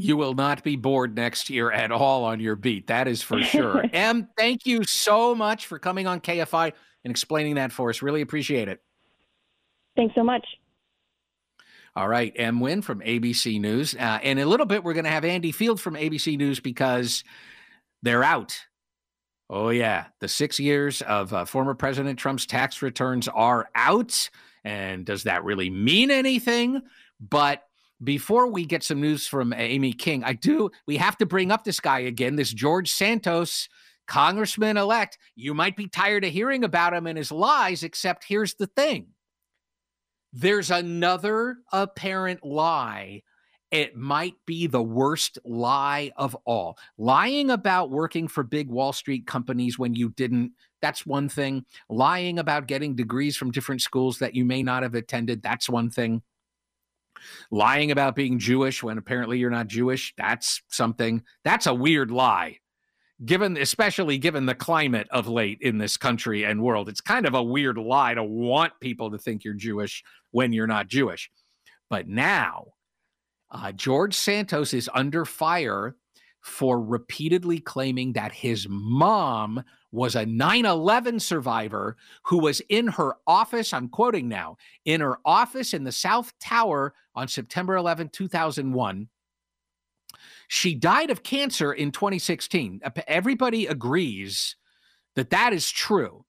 You 0.00 0.16
will 0.16 0.34
not 0.34 0.62
be 0.62 0.76
bored 0.76 1.16
next 1.16 1.50
year 1.50 1.72
at 1.72 1.90
all 1.90 2.24
on 2.24 2.38
your 2.38 2.54
beat. 2.54 2.86
That 2.86 3.08
is 3.08 3.20
for 3.20 3.42
sure. 3.42 3.82
em, 3.92 4.28
thank 4.38 4.64
you 4.64 4.84
so 4.84 5.34
much 5.34 5.66
for 5.66 5.78
coming 5.80 6.06
on 6.06 6.20
KFI 6.20 6.72
and 7.04 7.10
explaining 7.10 7.56
that 7.56 7.72
for 7.72 7.90
us. 7.90 8.00
Really 8.00 8.20
appreciate 8.20 8.68
it. 8.68 8.80
Thanks 9.96 10.14
so 10.14 10.22
much. 10.22 10.46
All 11.96 12.08
right, 12.08 12.32
M. 12.36 12.60
Nguyen 12.60 12.84
from 12.84 13.00
ABC 13.00 13.60
News. 13.60 13.96
Uh, 13.98 14.20
in 14.22 14.38
a 14.38 14.44
little 14.44 14.66
bit, 14.66 14.84
we're 14.84 14.92
going 14.92 15.04
to 15.04 15.10
have 15.10 15.24
Andy 15.24 15.50
Field 15.50 15.80
from 15.80 15.94
ABC 15.94 16.38
News 16.38 16.60
because 16.60 17.24
they're 18.02 18.22
out. 18.22 18.56
Oh, 19.50 19.70
yeah. 19.70 20.04
The 20.20 20.28
six 20.28 20.60
years 20.60 21.02
of 21.02 21.34
uh, 21.34 21.44
former 21.44 21.74
President 21.74 22.16
Trump's 22.16 22.46
tax 22.46 22.82
returns 22.82 23.26
are 23.26 23.68
out. 23.74 24.30
And 24.62 25.04
does 25.04 25.24
that 25.24 25.42
really 25.42 25.70
mean 25.70 26.12
anything? 26.12 26.82
But 27.20 27.67
before 28.02 28.46
we 28.50 28.64
get 28.64 28.84
some 28.84 29.00
news 29.00 29.26
from 29.26 29.52
Amy 29.52 29.92
King, 29.92 30.22
I 30.24 30.34
do, 30.34 30.70
we 30.86 30.96
have 30.96 31.16
to 31.18 31.26
bring 31.26 31.50
up 31.50 31.64
this 31.64 31.80
guy 31.80 32.00
again, 32.00 32.36
this 32.36 32.52
George 32.52 32.90
Santos, 32.90 33.68
congressman 34.06 34.76
elect. 34.76 35.18
You 35.34 35.54
might 35.54 35.76
be 35.76 35.88
tired 35.88 36.24
of 36.24 36.32
hearing 36.32 36.64
about 36.64 36.94
him 36.94 37.06
and 37.06 37.18
his 37.18 37.32
lies, 37.32 37.82
except 37.82 38.24
here's 38.26 38.54
the 38.54 38.66
thing 38.68 39.08
there's 40.32 40.70
another 40.70 41.56
apparent 41.72 42.44
lie. 42.44 43.22
It 43.70 43.96
might 43.96 44.34
be 44.46 44.66
the 44.66 44.82
worst 44.82 45.38
lie 45.44 46.10
of 46.16 46.34
all. 46.46 46.78
Lying 46.96 47.50
about 47.50 47.90
working 47.90 48.26
for 48.26 48.42
big 48.42 48.70
Wall 48.70 48.94
Street 48.94 49.26
companies 49.26 49.78
when 49.78 49.94
you 49.94 50.10
didn't, 50.10 50.52
that's 50.80 51.04
one 51.04 51.28
thing. 51.28 51.66
Lying 51.90 52.38
about 52.38 52.66
getting 52.66 52.94
degrees 52.94 53.36
from 53.36 53.50
different 53.50 53.82
schools 53.82 54.18
that 54.20 54.34
you 54.34 54.46
may 54.46 54.62
not 54.62 54.82
have 54.82 54.94
attended, 54.94 55.42
that's 55.42 55.68
one 55.68 55.90
thing 55.90 56.22
lying 57.50 57.90
about 57.90 58.16
being 58.16 58.38
Jewish 58.38 58.82
when 58.82 58.98
apparently 58.98 59.38
you're 59.38 59.50
not 59.50 59.68
Jewish, 59.68 60.14
that's 60.16 60.62
something. 60.68 61.22
That's 61.44 61.66
a 61.66 61.74
weird 61.74 62.10
lie. 62.10 62.58
Given, 63.24 63.56
especially 63.56 64.18
given 64.18 64.46
the 64.46 64.54
climate 64.54 65.08
of 65.10 65.26
late 65.26 65.58
in 65.60 65.78
this 65.78 65.96
country 65.96 66.44
and 66.44 66.62
world, 66.62 66.88
it's 66.88 67.00
kind 67.00 67.26
of 67.26 67.34
a 67.34 67.42
weird 67.42 67.76
lie 67.76 68.14
to 68.14 68.22
want 68.22 68.72
people 68.80 69.10
to 69.10 69.18
think 69.18 69.42
you're 69.42 69.54
Jewish 69.54 70.04
when 70.30 70.52
you're 70.52 70.68
not 70.68 70.86
Jewish. 70.86 71.30
But 71.90 72.06
now, 72.06 72.66
uh, 73.50 73.72
George 73.72 74.14
Santos 74.14 74.72
is 74.72 74.90
under 74.94 75.24
fire 75.24 75.96
for 76.40 76.80
repeatedly 76.80 77.58
claiming 77.58 78.12
that 78.12 78.32
his 78.32 78.66
mom 78.68 79.62
was 79.90 80.14
a 80.14 80.26
9 80.26 80.66
11 80.66 81.20
survivor 81.20 81.96
who 82.24 82.38
was 82.38 82.60
in 82.68 82.86
her 82.86 83.14
office. 83.26 83.72
I'm 83.72 83.88
quoting 83.88 84.28
now 84.28 84.56
in 84.84 85.00
her 85.00 85.18
office 85.24 85.74
in 85.74 85.84
the 85.84 85.92
South 85.92 86.32
Tower 86.38 86.94
on 87.18 87.26
September 87.28 87.76
11, 87.76 88.10
2001. 88.10 89.08
She 90.46 90.74
died 90.74 91.10
of 91.10 91.24
cancer 91.24 91.72
in 91.72 91.90
2016. 91.90 92.80
Everybody 93.06 93.66
agrees 93.66 94.56
that 95.16 95.30
that 95.30 95.52
is 95.52 95.70
true. 95.70 96.24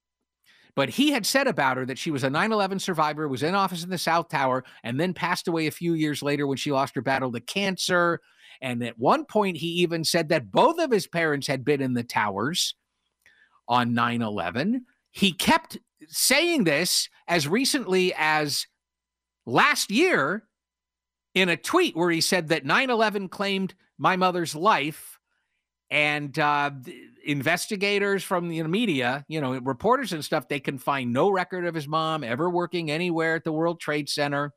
But 0.74 0.90
he 0.90 1.12
had 1.12 1.26
said 1.26 1.46
about 1.46 1.76
her 1.76 1.86
that 1.86 1.98
she 1.98 2.10
was 2.10 2.24
a 2.24 2.30
9 2.30 2.52
11 2.52 2.80
survivor, 2.80 3.28
was 3.28 3.42
in 3.42 3.54
office 3.54 3.84
in 3.84 3.90
the 3.90 3.98
South 3.98 4.28
Tower, 4.28 4.64
and 4.82 4.98
then 4.98 5.14
passed 5.14 5.48
away 5.48 5.66
a 5.66 5.72
few 5.72 5.94
years 5.94 6.22
later 6.22 6.46
when 6.46 6.56
she 6.56 6.72
lost 6.72 6.94
her 6.94 7.02
battle 7.02 7.32
to 7.32 7.40
cancer. 7.40 8.20
And 8.60 8.82
at 8.82 8.98
one 8.98 9.24
point, 9.24 9.56
he 9.56 9.68
even 9.68 10.04
said 10.04 10.28
that 10.28 10.50
both 10.50 10.78
of 10.78 10.90
his 10.90 11.06
parents 11.06 11.46
had 11.46 11.64
been 11.64 11.80
in 11.80 11.94
the 11.94 12.02
towers 12.02 12.74
on 13.68 13.94
9 13.94 14.22
11. 14.22 14.84
He 15.12 15.32
kept 15.32 15.78
saying 16.08 16.64
this 16.64 17.08
as 17.28 17.48
recently 17.48 18.12
as 18.16 18.66
last 19.46 19.90
year 19.90 20.44
in 21.34 21.48
a 21.48 21.56
tweet 21.56 21.96
where 21.96 22.10
he 22.10 22.20
said 22.20 22.48
that 22.48 22.64
9 22.64 22.90
11 22.90 23.28
claimed 23.28 23.74
my 23.98 24.16
mother's 24.16 24.54
life. 24.54 25.18
And 25.92 26.38
uh, 26.38 26.70
investigators 27.24 28.22
from 28.22 28.48
the 28.48 28.62
media, 28.62 29.24
you 29.26 29.40
know, 29.40 29.58
reporters 29.58 30.12
and 30.12 30.24
stuff, 30.24 30.46
they 30.46 30.60
can 30.60 30.78
find 30.78 31.12
no 31.12 31.30
record 31.30 31.66
of 31.66 31.74
his 31.74 31.88
mom 31.88 32.22
ever 32.22 32.48
working 32.48 32.90
anywhere 32.90 33.34
at 33.34 33.44
the 33.44 33.52
World 33.52 33.80
Trade 33.80 34.08
Center. 34.08 34.52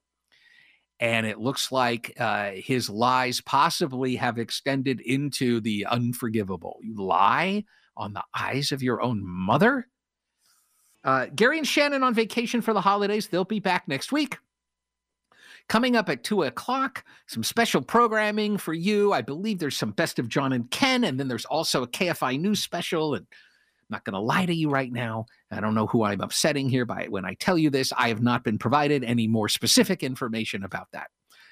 And 0.99 1.25
it 1.25 1.39
looks 1.39 1.71
like 1.71 2.13
uh, 2.19 2.51
his 2.51 2.87
lies 2.87 3.41
possibly 3.41 4.15
have 4.15 4.37
extended 4.37 5.01
into 5.01 5.59
the 5.59 5.87
unforgivable. 5.87 6.77
You 6.83 7.03
lie 7.03 7.65
on 7.97 8.13
the 8.13 8.23
eyes 8.37 8.71
of 8.71 8.83
your 8.83 9.01
own 9.01 9.25
mother? 9.25 9.87
Uh, 11.03 11.25
Gary 11.35 11.57
and 11.57 11.67
Shannon 11.67 12.03
on 12.03 12.13
vacation 12.13 12.61
for 12.61 12.73
the 12.73 12.81
holidays. 12.81 13.27
They'll 13.27 13.43
be 13.43 13.59
back 13.59 13.87
next 13.87 14.11
week. 14.11 14.37
Coming 15.69 15.95
up 15.95 16.09
at 16.09 16.23
two 16.23 16.43
o'clock, 16.43 17.03
some 17.27 17.43
special 17.43 17.81
programming 17.81 18.57
for 18.57 18.73
you. 18.73 19.13
I 19.13 19.21
believe 19.21 19.59
there's 19.59 19.77
some 19.77 19.91
Best 19.91 20.19
of 20.19 20.27
John 20.27 20.53
and 20.53 20.69
Ken, 20.69 21.03
and 21.03 21.19
then 21.19 21.27
there's 21.27 21.45
also 21.45 21.83
a 21.83 21.87
KFI 21.87 22.39
News 22.39 22.61
special. 22.61 23.15
And 23.15 23.25
I'm 23.31 23.87
not 23.89 24.03
going 24.03 24.13
to 24.13 24.19
lie 24.19 24.45
to 24.45 24.53
you 24.53 24.69
right 24.69 24.91
now. 24.91 25.25
I 25.51 25.61
don't 25.61 25.73
know 25.73 25.87
who 25.87 26.03
I'm 26.03 26.21
upsetting 26.21 26.69
here 26.69 26.85
by 26.85 27.07
when 27.09 27.25
I 27.25 27.35
tell 27.35 27.57
you 27.57 27.69
this. 27.69 27.93
I 27.97 28.09
have 28.09 28.21
not 28.21 28.43
been 28.43 28.57
provided 28.57 29.03
any 29.03 29.27
more 29.27 29.49
specific 29.49 30.03
information 30.03 30.63
about 30.63 30.89
that. 30.91 31.07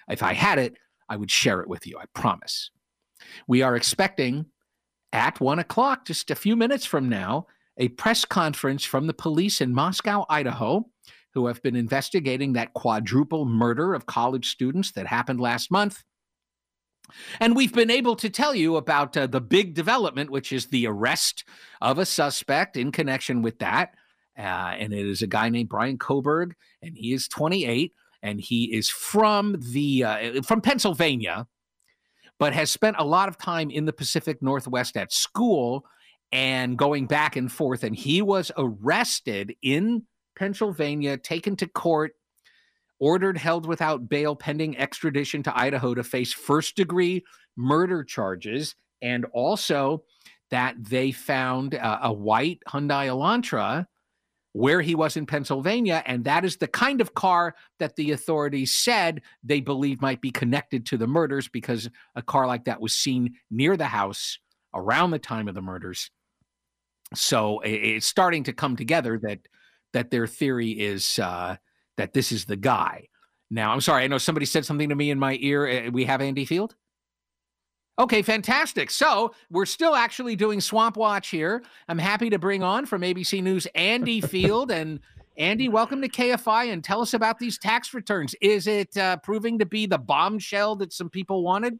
If 0.09 0.23
I 0.23 0.33
had 0.33 0.59
it, 0.59 0.75
I 1.09 1.15
would 1.15 1.31
share 1.31 1.61
it 1.61 1.67
with 1.67 1.87
you. 1.87 1.97
I 1.97 2.05
promise. 2.13 2.69
We 3.47 3.61
are 3.61 3.75
expecting 3.75 4.45
at 5.13 5.39
one 5.39 5.59
o'clock, 5.59 6.05
just 6.05 6.31
a 6.31 6.35
few 6.35 6.55
minutes 6.55 6.85
from 6.85 7.09
now, 7.09 7.47
a 7.77 7.89
press 7.89 8.25
conference 8.25 8.83
from 8.83 9.07
the 9.07 9.13
police 9.13 9.61
in 9.61 9.73
Moscow, 9.73 10.25
Idaho, 10.29 10.85
who 11.33 11.47
have 11.47 11.61
been 11.61 11.75
investigating 11.75 12.53
that 12.53 12.73
quadruple 12.73 13.45
murder 13.45 13.93
of 13.93 14.05
college 14.05 14.49
students 14.49 14.91
that 14.93 15.07
happened 15.07 15.39
last 15.39 15.71
month. 15.71 16.03
And 17.39 17.55
we've 17.55 17.73
been 17.73 17.91
able 17.91 18.15
to 18.17 18.29
tell 18.29 18.55
you 18.55 18.77
about 18.77 19.17
uh, 19.17 19.27
the 19.27 19.41
big 19.41 19.73
development, 19.73 20.29
which 20.29 20.51
is 20.51 20.67
the 20.67 20.87
arrest 20.87 21.43
of 21.81 21.97
a 21.97 22.05
suspect 22.05 22.77
in 22.77 22.91
connection 22.91 23.41
with 23.41 23.59
that. 23.59 23.95
Uh, 24.37 24.41
and 24.41 24.93
it 24.93 25.05
is 25.05 25.21
a 25.21 25.27
guy 25.27 25.49
named 25.49 25.69
Brian 25.69 25.97
Kohberger, 25.97 26.51
and 26.81 26.95
he 26.95 27.13
is 27.13 27.27
28, 27.27 27.93
and 28.23 28.39
he 28.39 28.73
is 28.73 28.89
from 28.89 29.57
the 29.59 30.03
uh, 30.05 30.41
from 30.41 30.61
Pennsylvania 30.61 31.47
but 32.41 32.53
has 32.53 32.71
spent 32.71 32.95
a 32.97 33.05
lot 33.05 33.29
of 33.29 33.37
time 33.37 33.69
in 33.69 33.85
the 33.85 33.93
Pacific 33.93 34.41
Northwest 34.41 34.97
at 34.97 35.13
school 35.13 35.85
and 36.31 36.75
going 36.75 37.05
back 37.05 37.35
and 37.35 37.51
forth. 37.51 37.83
And 37.83 37.95
he 37.95 38.23
was 38.23 38.51
arrested 38.57 39.53
in 39.61 40.07
Pennsylvania, 40.41 41.17
taken 41.17 41.55
to 41.57 41.67
court, 41.67 42.13
ordered 42.99 43.37
held 43.37 43.67
without 43.67 44.09
bail 44.09 44.35
pending 44.35 44.75
extradition 44.75 45.43
to 45.43 45.55
Idaho 45.55 45.93
to 45.93 46.03
face 46.03 46.33
first 46.33 46.75
degree 46.75 47.23
murder 47.55 48.03
charges, 48.03 48.73
and 49.03 49.25
also 49.33 50.03
that 50.49 50.73
they 50.79 51.11
found 51.11 51.75
uh, 51.75 51.99
a 52.01 52.11
white 52.11 52.59
Hyundai 52.67 53.05
Elantra 53.05 53.85
where 54.53 54.81
he 54.81 54.95
was 54.95 55.15
in 55.15 55.27
Pennsylvania. 55.27 56.01
And 56.07 56.25
that 56.25 56.43
is 56.43 56.57
the 56.57 56.67
kind 56.67 57.01
of 57.01 57.13
car 57.13 57.53
that 57.77 57.95
the 57.95 58.09
authorities 58.09 58.71
said 58.71 59.21
they 59.43 59.61
believe 59.61 60.01
might 60.01 60.21
be 60.21 60.31
connected 60.31 60.87
to 60.87 60.97
the 60.97 61.05
murders 61.05 61.49
because 61.49 61.87
a 62.15 62.23
car 62.23 62.47
like 62.47 62.65
that 62.65 62.81
was 62.81 62.95
seen 62.95 63.35
near 63.51 63.77
the 63.77 63.85
house 63.85 64.39
around 64.73 65.11
the 65.11 65.19
time 65.19 65.47
of 65.47 65.53
the 65.53 65.61
murders. 65.61 66.09
So 67.13 67.59
it's 67.63 68.07
starting 68.07 68.43
to 68.45 68.53
come 68.53 68.75
together 68.75 69.19
that 69.21 69.39
that 69.93 70.11
their 70.11 70.27
theory 70.27 70.71
is 70.71 71.19
uh, 71.19 71.57
that 71.97 72.13
this 72.13 72.31
is 72.31 72.45
the 72.45 72.55
guy. 72.55 73.07
Now, 73.49 73.73
I'm 73.73 73.81
sorry, 73.81 74.03
I 74.03 74.07
know 74.07 74.17
somebody 74.17 74.45
said 74.45 74.65
something 74.65 74.89
to 74.89 74.95
me 74.95 75.11
in 75.11 75.19
my 75.19 75.37
ear. 75.41 75.67
Eh, 75.67 75.89
we 75.89 76.05
have 76.05 76.21
Andy 76.21 76.45
Field. 76.45 76.75
Okay, 77.99 78.21
fantastic. 78.21 78.89
So 78.89 79.33
we're 79.49 79.65
still 79.65 79.93
actually 79.95 80.35
doing 80.35 80.61
Swamp 80.61 80.95
Watch 80.95 81.29
here. 81.29 81.61
I'm 81.87 81.99
happy 81.99 82.29
to 82.29 82.39
bring 82.39 82.63
on 82.63 82.85
from 82.85 83.01
ABC 83.01 83.43
News 83.43 83.67
Andy 83.75 84.21
Field. 84.21 84.71
And 84.71 85.01
Andy, 85.37 85.69
welcome 85.69 86.01
to 86.01 86.09
KFI 86.09 86.71
and 86.71 86.83
tell 86.83 87.01
us 87.01 87.13
about 87.13 87.39
these 87.39 87.57
tax 87.57 87.93
returns. 87.93 88.33
Is 88.41 88.67
it 88.67 88.95
uh, 88.97 89.17
proving 89.17 89.59
to 89.59 89.65
be 89.65 89.85
the 89.85 89.97
bombshell 89.97 90.77
that 90.77 90.93
some 90.93 91.09
people 91.09 91.43
wanted? 91.43 91.77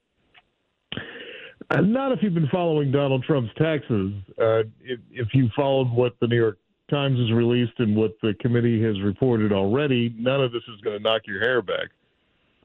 Uh, 1.71 1.79
not 1.79 2.11
if 2.11 2.19
you've 2.21 2.33
been 2.33 2.49
following 2.49 2.91
Donald 2.91 3.23
Trump's 3.23 3.53
taxes. 3.57 4.11
Uh, 4.37 4.63
if, 4.81 4.99
if 5.09 5.27
you 5.33 5.49
followed 5.55 5.89
what 5.89 6.13
the 6.19 6.27
New 6.27 6.35
York 6.35 6.59
Times 6.91 7.17
has 7.17 7.31
released 7.31 7.73
and 7.79 7.95
what 7.95 8.11
the 8.21 8.35
committee 8.39 8.83
has 8.83 9.01
reported 9.01 9.51
already, 9.51 10.13
none 10.17 10.41
of 10.41 10.51
this 10.51 10.61
is 10.71 10.79
going 10.81 10.97
to 10.97 11.03
knock 11.03 11.23
your 11.25 11.39
hair 11.39 11.63
back. 11.63 11.89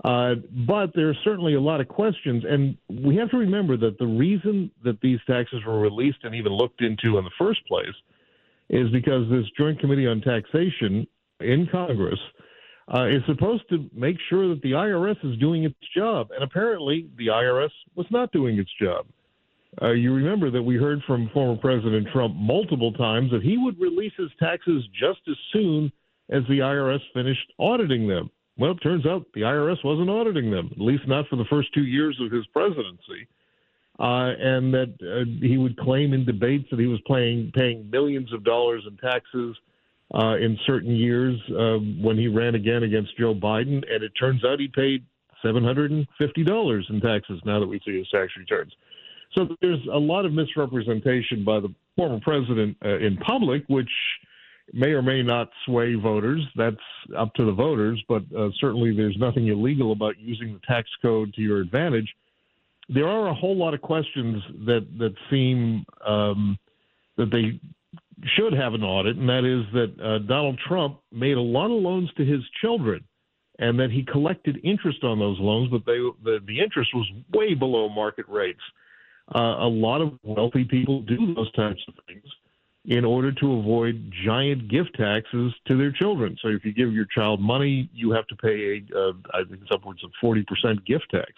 Uh, 0.04 0.34
but 0.66 0.90
there 0.94 1.08
are 1.08 1.16
certainly 1.24 1.54
a 1.54 1.60
lot 1.60 1.80
of 1.80 1.88
questions, 1.88 2.44
and 2.46 2.76
we 2.88 3.16
have 3.16 3.30
to 3.30 3.38
remember 3.38 3.78
that 3.78 3.98
the 3.98 4.06
reason 4.06 4.70
that 4.84 5.00
these 5.00 5.18
taxes 5.26 5.64
were 5.66 5.80
released 5.80 6.18
and 6.24 6.34
even 6.34 6.52
looked 6.52 6.82
into 6.82 7.16
in 7.16 7.24
the 7.24 7.30
first 7.38 7.66
place 7.66 7.94
is 8.68 8.90
because 8.90 9.30
this 9.30 9.46
Joint 9.56 9.80
Committee 9.80 10.06
on 10.06 10.20
Taxation 10.20 11.06
in 11.40 11.66
Congress 11.72 12.18
uh, 12.94 13.06
is 13.06 13.22
supposed 13.26 13.68
to 13.70 13.88
make 13.94 14.16
sure 14.28 14.48
that 14.48 14.60
the 14.62 14.72
IRS 14.72 15.16
is 15.24 15.38
doing 15.38 15.64
its 15.64 15.76
job, 15.96 16.28
and 16.32 16.44
apparently 16.44 17.08
the 17.16 17.28
IRS 17.28 17.70
was 17.94 18.06
not 18.10 18.30
doing 18.32 18.58
its 18.58 18.70
job. 18.80 19.06
Uh, 19.82 19.92
you 19.92 20.12
remember 20.12 20.50
that 20.50 20.62
we 20.62 20.76
heard 20.76 21.02
from 21.06 21.28
former 21.34 21.60
President 21.60 22.06
Trump 22.12 22.34
multiple 22.36 22.92
times 22.92 23.30
that 23.30 23.42
he 23.42 23.58
would 23.58 23.78
release 23.78 24.12
his 24.16 24.30
taxes 24.38 24.84
just 24.98 25.20
as 25.28 25.36
soon 25.52 25.92
as 26.30 26.42
the 26.48 26.60
IRS 26.60 27.00
finished 27.12 27.52
auditing 27.58 28.08
them. 28.08 28.30
Well, 28.58 28.72
it 28.72 28.78
turns 28.78 29.04
out 29.04 29.26
the 29.34 29.42
IRS 29.42 29.84
wasn't 29.84 30.08
auditing 30.08 30.50
them, 30.50 30.70
at 30.72 30.80
least 30.80 31.06
not 31.06 31.28
for 31.28 31.36
the 31.36 31.44
first 31.50 31.74
two 31.74 31.84
years 31.84 32.18
of 32.20 32.32
his 32.32 32.46
presidency. 32.48 33.28
Uh, 33.98 34.32
and 34.38 34.74
that 34.74 34.94
uh, 35.02 35.46
he 35.46 35.56
would 35.56 35.76
claim 35.78 36.12
in 36.12 36.24
debates 36.24 36.66
that 36.70 36.78
he 36.78 36.86
was 36.86 37.00
paying, 37.06 37.50
paying 37.54 37.88
millions 37.90 38.32
of 38.32 38.44
dollars 38.44 38.82
in 38.86 38.96
taxes 38.98 39.56
uh, 40.14 40.36
in 40.36 40.58
certain 40.66 40.94
years 40.94 41.38
uh, 41.50 41.78
when 42.02 42.16
he 42.16 42.28
ran 42.28 42.54
again 42.54 42.82
against 42.82 43.16
Joe 43.18 43.34
Biden. 43.34 43.82
And 43.90 44.02
it 44.02 44.12
turns 44.18 44.44
out 44.44 44.60
he 44.60 44.68
paid 44.68 45.04
$750 45.44 46.90
in 46.90 47.00
taxes 47.00 47.40
now 47.44 47.60
that 47.60 47.66
we 47.66 47.80
see 47.86 47.98
his 47.98 48.08
tax 48.08 48.32
returns. 48.38 48.72
So 49.36 49.48
there's 49.60 49.84
a 49.92 49.98
lot 49.98 50.24
of 50.24 50.32
misrepresentation 50.32 51.44
by 51.44 51.60
the 51.60 51.72
former 51.94 52.20
president 52.20 52.76
uh, 52.84 52.98
in 52.98 53.16
public, 53.18 53.64
which 53.68 53.90
may 54.72 54.90
or 54.90 55.02
may 55.02 55.22
not 55.22 55.50
sway 55.64 55.94
voters. 55.94 56.42
That's 56.56 56.76
up 57.16 57.34
to 57.34 57.44
the 57.44 57.52
voters, 57.52 58.02
but 58.08 58.22
uh, 58.36 58.48
certainly 58.60 58.96
there's 58.96 59.16
nothing 59.18 59.48
illegal 59.48 59.92
about 59.92 60.18
using 60.18 60.54
the 60.54 60.60
tax 60.66 60.88
code 61.02 61.34
to 61.34 61.42
your 61.42 61.60
advantage. 61.60 62.08
There 62.88 63.08
are 63.08 63.28
a 63.28 63.34
whole 63.34 63.56
lot 63.56 63.74
of 63.74 63.82
questions 63.82 64.42
that 64.64 64.86
that 64.98 65.14
seem 65.30 65.84
um, 66.06 66.58
that 67.16 67.30
they 67.30 67.60
should 68.36 68.54
have 68.54 68.74
an 68.74 68.82
audit, 68.82 69.16
and 69.16 69.28
that 69.28 69.44
is 69.44 69.70
that 69.72 70.02
uh, 70.02 70.18
Donald 70.26 70.58
Trump 70.66 70.98
made 71.12 71.36
a 71.36 71.40
lot 71.40 71.66
of 71.66 71.82
loans 71.82 72.10
to 72.16 72.24
his 72.24 72.40
children, 72.60 73.04
and 73.58 73.78
that 73.78 73.90
he 73.90 74.02
collected 74.02 74.60
interest 74.64 75.04
on 75.04 75.18
those 75.18 75.38
loans, 75.40 75.68
but 75.70 75.84
they 75.84 75.98
the, 76.24 76.38
the 76.46 76.60
interest 76.60 76.94
was 76.94 77.06
way 77.34 77.54
below 77.54 77.88
market 77.88 78.26
rates. 78.28 78.62
Uh, 79.34 79.56
a 79.58 79.68
lot 79.68 80.00
of 80.00 80.12
wealthy 80.22 80.64
people 80.64 81.02
do 81.02 81.34
those 81.34 81.50
types 81.52 81.82
of 81.88 81.94
things 82.06 82.24
in 82.86 83.04
order 83.04 83.32
to 83.32 83.52
avoid 83.54 84.12
giant 84.24 84.68
gift 84.68 84.96
taxes 84.96 85.52
to 85.66 85.76
their 85.76 85.90
children. 85.90 86.36
So 86.40 86.48
if 86.48 86.64
you 86.64 86.72
give 86.72 86.92
your 86.92 87.06
child 87.06 87.40
money, 87.40 87.90
you 87.92 88.12
have 88.12 88.26
to 88.28 88.36
pay 88.36 88.84
a, 88.92 88.98
uh, 88.98 89.12
I 89.34 89.42
think 89.48 89.62
it's 89.62 89.72
upwards 89.72 90.04
of 90.04 90.10
40% 90.22 90.86
gift 90.86 91.06
tax. 91.10 91.32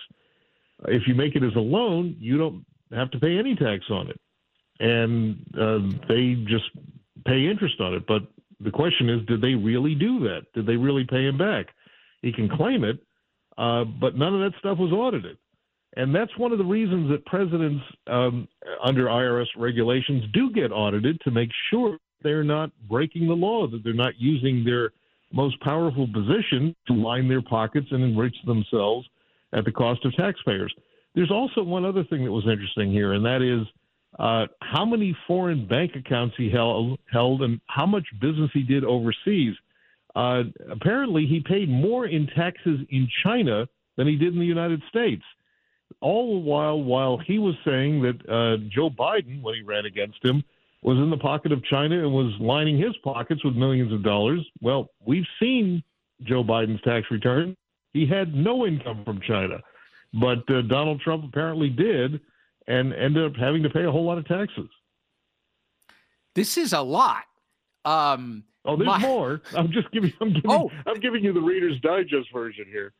If 0.86 1.08
you 1.08 1.14
make 1.14 1.34
it 1.34 1.42
as 1.42 1.54
a 1.56 1.60
loan, 1.60 2.16
you 2.20 2.36
don't 2.36 2.66
have 2.92 3.10
to 3.12 3.18
pay 3.18 3.38
any 3.38 3.54
tax 3.56 3.84
on 3.90 4.10
it. 4.10 4.20
And 4.78 5.42
uh, 5.58 5.96
they 6.06 6.34
just 6.46 6.70
pay 7.26 7.46
interest 7.46 7.80
on 7.80 7.94
it. 7.94 8.06
But 8.06 8.22
the 8.60 8.70
question 8.70 9.08
is, 9.08 9.24
did 9.26 9.40
they 9.40 9.54
really 9.54 9.94
do 9.94 10.20
that? 10.20 10.42
Did 10.54 10.66
they 10.66 10.76
really 10.76 11.04
pay 11.04 11.26
him 11.26 11.38
back? 11.38 11.66
He 12.20 12.32
can 12.32 12.48
claim 12.48 12.84
it, 12.84 12.98
uh, 13.56 13.84
but 13.84 14.16
none 14.16 14.34
of 14.34 14.40
that 14.40 14.58
stuff 14.58 14.78
was 14.78 14.92
audited. 14.92 15.38
And 15.98 16.14
that's 16.14 16.30
one 16.38 16.52
of 16.52 16.58
the 16.58 16.64
reasons 16.64 17.10
that 17.10 17.26
presidents 17.26 17.82
um, 18.06 18.46
under 18.84 19.06
IRS 19.06 19.48
regulations 19.56 20.22
do 20.32 20.48
get 20.52 20.70
audited 20.70 21.20
to 21.22 21.32
make 21.32 21.50
sure 21.70 21.98
they're 22.22 22.44
not 22.44 22.70
breaking 22.88 23.26
the 23.26 23.34
law, 23.34 23.66
that 23.66 23.82
they're 23.82 23.92
not 23.92 24.12
using 24.16 24.64
their 24.64 24.92
most 25.32 25.60
powerful 25.60 26.06
position 26.06 26.74
to 26.86 26.92
line 26.94 27.28
their 27.28 27.42
pockets 27.42 27.88
and 27.90 28.04
enrich 28.04 28.36
themselves 28.46 29.08
at 29.52 29.64
the 29.64 29.72
cost 29.72 30.04
of 30.04 30.14
taxpayers. 30.14 30.72
There's 31.16 31.32
also 31.32 31.64
one 31.64 31.84
other 31.84 32.04
thing 32.04 32.24
that 32.24 32.30
was 32.30 32.46
interesting 32.46 32.92
here, 32.92 33.14
and 33.14 33.24
that 33.24 33.42
is 33.42 33.66
uh, 34.20 34.46
how 34.62 34.84
many 34.84 35.16
foreign 35.26 35.66
bank 35.66 35.96
accounts 35.96 36.36
he 36.38 36.48
held, 36.48 36.96
held 37.10 37.42
and 37.42 37.60
how 37.66 37.86
much 37.86 38.06
business 38.20 38.50
he 38.54 38.62
did 38.62 38.84
overseas. 38.84 39.54
Uh, 40.14 40.44
apparently, 40.70 41.26
he 41.26 41.40
paid 41.40 41.68
more 41.68 42.06
in 42.06 42.28
taxes 42.36 42.78
in 42.88 43.08
China 43.24 43.66
than 43.96 44.06
he 44.06 44.14
did 44.14 44.32
in 44.32 44.38
the 44.38 44.46
United 44.46 44.80
States 44.88 45.24
all 46.00 46.34
the 46.34 46.40
while 46.40 46.80
while 46.82 47.18
he 47.18 47.38
was 47.38 47.54
saying 47.64 48.02
that 48.02 48.28
uh, 48.28 48.56
Joe 48.68 48.90
Biden, 48.90 49.42
when 49.42 49.54
he 49.54 49.62
ran 49.62 49.84
against 49.84 50.24
him, 50.24 50.44
was 50.82 50.96
in 50.98 51.10
the 51.10 51.16
pocket 51.16 51.52
of 51.52 51.64
China 51.64 51.98
and 51.98 52.12
was 52.12 52.32
lining 52.40 52.78
his 52.78 52.96
pockets 53.02 53.44
with 53.44 53.54
millions 53.54 53.92
of 53.92 54.02
dollars. 54.02 54.46
Well, 54.60 54.90
we've 55.04 55.26
seen 55.40 55.82
Joe 56.22 56.44
Biden's 56.44 56.80
tax 56.82 57.06
return. 57.10 57.56
He 57.92 58.06
had 58.06 58.34
no 58.34 58.66
income 58.66 59.02
from 59.04 59.20
China, 59.20 59.58
but 60.14 60.48
uh, 60.50 60.62
Donald 60.62 61.00
Trump 61.00 61.24
apparently 61.24 61.68
did, 61.68 62.20
and 62.66 62.92
ended 62.92 63.24
up 63.24 63.36
having 63.36 63.62
to 63.62 63.70
pay 63.70 63.84
a 63.84 63.90
whole 63.90 64.04
lot 64.04 64.18
of 64.18 64.28
taxes. 64.28 64.68
This 66.34 66.56
is 66.56 66.72
a 66.72 66.80
lot. 66.80 67.24
Um, 67.84 68.44
oh, 68.64 68.76
there's 68.76 68.86
my... 68.86 68.98
more. 68.98 69.40
I'm 69.56 69.72
just 69.72 69.90
giving. 69.90 70.12
I'm 70.20 70.32
giving. 70.32 70.50
Oh. 70.50 70.70
I'm 70.86 71.00
giving 71.00 71.24
you 71.24 71.32
the 71.32 71.40
Reader's 71.40 71.80
Digest 71.80 72.32
version 72.32 72.66
here. 72.70 72.92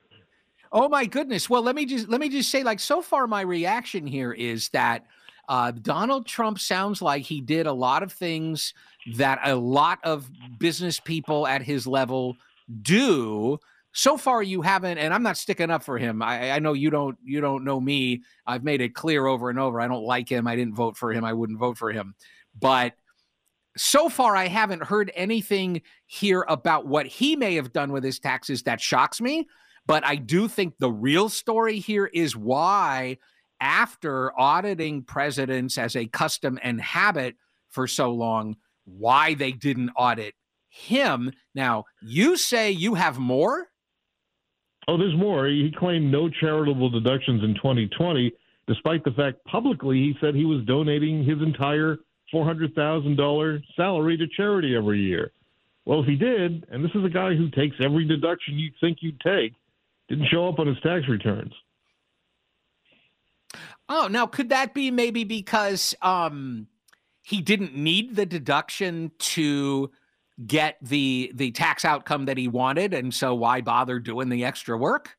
Oh 0.72 0.88
my 0.88 1.06
goodness. 1.06 1.48
Well, 1.48 1.62
let 1.62 1.74
me 1.74 1.86
just 1.86 2.08
let 2.08 2.20
me 2.20 2.28
just 2.28 2.50
say, 2.50 2.62
like, 2.62 2.80
so 2.80 3.02
far, 3.02 3.26
my 3.26 3.40
reaction 3.40 4.06
here 4.06 4.32
is 4.32 4.68
that 4.70 5.06
uh, 5.48 5.70
Donald 5.70 6.26
Trump 6.26 6.58
sounds 6.58 7.00
like 7.00 7.22
he 7.22 7.40
did 7.40 7.66
a 7.66 7.72
lot 7.72 8.02
of 8.02 8.12
things 8.12 8.74
that 9.16 9.40
a 9.44 9.56
lot 9.56 9.98
of 10.04 10.30
business 10.58 11.00
people 11.00 11.46
at 11.46 11.62
his 11.62 11.86
level 11.86 12.36
do. 12.82 13.58
So 13.92 14.18
far, 14.18 14.42
you 14.42 14.60
haven't, 14.60 14.98
and 14.98 15.14
I'm 15.14 15.22
not 15.22 15.38
sticking 15.38 15.70
up 15.70 15.82
for 15.82 15.96
him. 15.96 16.20
I, 16.20 16.52
I 16.52 16.58
know 16.58 16.74
you 16.74 16.90
don't. 16.90 17.16
You 17.24 17.40
don't 17.40 17.64
know 17.64 17.80
me. 17.80 18.22
I've 18.46 18.62
made 18.62 18.80
it 18.82 18.94
clear 18.94 19.26
over 19.26 19.48
and 19.48 19.58
over. 19.58 19.80
I 19.80 19.88
don't 19.88 20.04
like 20.04 20.28
him. 20.28 20.46
I 20.46 20.54
didn't 20.54 20.74
vote 20.74 20.96
for 20.96 21.12
him. 21.12 21.24
I 21.24 21.32
wouldn't 21.32 21.58
vote 21.58 21.78
for 21.78 21.90
him. 21.90 22.14
But 22.60 22.94
so 23.76 24.08
far, 24.08 24.36
I 24.36 24.48
haven't 24.48 24.82
heard 24.82 25.10
anything 25.14 25.82
here 26.06 26.44
about 26.48 26.86
what 26.86 27.06
he 27.06 27.36
may 27.36 27.54
have 27.54 27.72
done 27.72 27.92
with 27.92 28.04
his 28.04 28.18
taxes 28.18 28.62
that 28.64 28.80
shocks 28.80 29.20
me. 29.20 29.48
But 29.88 30.04
I 30.04 30.16
do 30.16 30.48
think 30.48 30.74
the 30.78 30.92
real 30.92 31.30
story 31.30 31.78
here 31.78 32.06
is 32.06 32.36
why, 32.36 33.16
after 33.58 34.38
auditing 34.38 35.02
presidents 35.02 35.78
as 35.78 35.96
a 35.96 36.06
custom 36.06 36.58
and 36.62 36.78
habit 36.80 37.36
for 37.70 37.88
so 37.88 38.12
long, 38.12 38.56
why 38.84 39.32
they 39.32 39.50
didn't 39.50 39.90
audit 39.96 40.34
him. 40.68 41.32
Now, 41.54 41.86
you 42.02 42.36
say 42.36 42.70
you 42.70 42.94
have 42.94 43.18
more? 43.18 43.68
Oh, 44.86 44.98
there's 44.98 45.16
more. 45.16 45.46
He 45.46 45.72
claimed 45.76 46.12
no 46.12 46.28
charitable 46.28 46.90
deductions 46.90 47.42
in 47.42 47.54
2020, 47.54 48.30
despite 48.66 49.04
the 49.04 49.10
fact 49.12 49.42
publicly 49.46 49.96
he 49.96 50.14
said 50.20 50.34
he 50.34 50.44
was 50.44 50.64
donating 50.66 51.24
his 51.24 51.40
entire 51.40 51.96
$400,000 52.32 53.62
salary 53.74 54.18
to 54.18 54.26
charity 54.36 54.76
every 54.76 55.00
year. 55.00 55.32
Well, 55.86 56.00
if 56.00 56.06
he 56.06 56.16
did, 56.16 56.66
and 56.70 56.84
this 56.84 56.94
is 56.94 57.06
a 57.06 57.08
guy 57.08 57.34
who 57.34 57.50
takes 57.50 57.76
every 57.82 58.04
deduction 58.06 58.58
you 58.58 58.70
think 58.78 58.98
you'd 59.00 59.20
take, 59.20 59.54
didn't 60.08 60.28
show 60.30 60.48
up 60.48 60.58
on 60.58 60.66
his 60.66 60.80
tax 60.80 61.06
returns. 61.08 61.52
Oh, 63.88 64.08
now 64.10 64.26
could 64.26 64.50
that 64.50 64.74
be 64.74 64.90
maybe 64.90 65.24
because 65.24 65.94
um, 66.02 66.66
he 67.22 67.40
didn't 67.40 67.74
need 67.74 68.16
the 68.16 68.26
deduction 68.26 69.12
to 69.18 69.90
get 70.46 70.76
the 70.82 71.32
the 71.34 71.50
tax 71.52 71.84
outcome 71.84 72.26
that 72.26 72.36
he 72.36 72.48
wanted, 72.48 72.94
and 72.94 73.12
so 73.12 73.34
why 73.34 73.60
bother 73.60 73.98
doing 73.98 74.28
the 74.28 74.44
extra 74.44 74.76
work? 74.76 75.16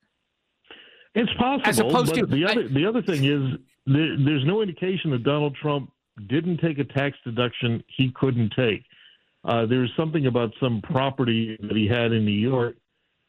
It's 1.16 1.32
possible. 1.34 1.68
As 1.68 1.80
opposed 1.80 2.14
to 2.16 2.26
the 2.26 2.46
other 2.46 2.62
I, 2.62 2.68
the 2.68 2.86
other 2.86 3.02
thing 3.02 3.26
is 3.26 3.60
there, 3.88 4.16
there's 4.24 4.46
no 4.46 4.62
indication 4.62 5.12
that 5.12 5.24
Donald 5.24 5.56
Trump 5.60 5.92
didn't 6.28 6.58
take 6.58 6.78
a 6.78 6.84
tax 6.84 7.18
deduction 7.24 7.84
he 7.88 8.12
couldn't 8.14 8.54
take. 8.56 8.84
Uh, 9.46 9.66
there's 9.66 9.92
something 9.98 10.28
about 10.28 10.52
some 10.60 10.82
property 10.82 11.58
that 11.62 11.76
he 11.76 11.88
had 11.88 12.12
in 12.12 12.26
New 12.26 12.32
York 12.32 12.76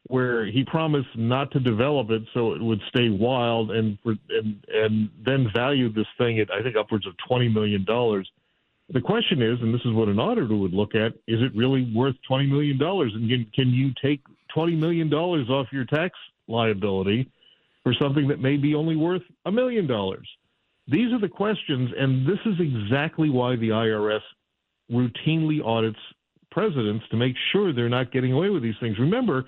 where 0.09 0.47
he 0.47 0.65
promised 0.65 1.09
not 1.17 1.51
to 1.53 1.61
develop 1.61 2.11
it 2.11 2.23
so 2.35 2.53
it 2.53 2.63
would 2.63 2.81
stay 2.89 3.09
wild 3.11 3.71
and 3.71 3.99
and 4.31 4.65
and 4.73 5.11
then 5.25 5.49
valued 5.55 5.95
this 5.95 6.07
thing 6.19 6.41
at 6.41 6.51
I 6.51 6.63
think 6.63 6.77
upwards 6.77 7.07
of 7.07 7.15
twenty 7.29 7.49
million 7.49 7.85
dollars. 7.85 8.29
The 8.93 9.01
question 9.01 9.41
is, 9.41 9.61
and 9.61 9.73
this 9.73 9.83
is 9.85 9.93
what 9.93 10.09
an 10.09 10.19
auditor 10.19 10.57
would 10.57 10.73
look 10.73 10.95
at: 10.95 11.13
Is 11.29 11.41
it 11.41 11.55
really 11.55 11.93
worth 11.95 12.17
twenty 12.27 12.47
million 12.47 12.79
dollars? 12.79 13.13
And 13.15 13.29
can, 13.29 13.47
can 13.55 13.69
you 13.71 13.93
take 14.03 14.21
twenty 14.53 14.75
million 14.75 15.09
dollars 15.09 15.49
off 15.49 15.67
your 15.73 15.85
tax 15.85 16.19
liability 16.49 17.31
for 17.85 17.95
something 17.95 18.27
that 18.29 18.41
may 18.41 18.57
be 18.57 18.75
only 18.75 18.97
worth 18.97 19.23
a 19.47 19.53
million 19.53 19.87
dollars? 19.87 20.29
These 20.89 21.13
are 21.13 21.21
the 21.21 21.29
questions, 21.29 21.91
and 21.97 22.27
this 22.27 22.39
is 22.47 22.55
exactly 22.59 23.31
why 23.31 23.55
the 23.55 23.69
IRS 23.69 24.23
routinely 24.91 25.65
audits 25.65 25.99
presidents 26.51 27.05
to 27.13 27.17
make 27.17 27.37
sure 27.53 27.73
they're 27.73 27.89
not 27.89 28.11
getting 28.11 28.33
away 28.33 28.51
with 28.51 28.63
these 28.63 28.75
things. 28.81 28.99
Remember, 28.99 29.45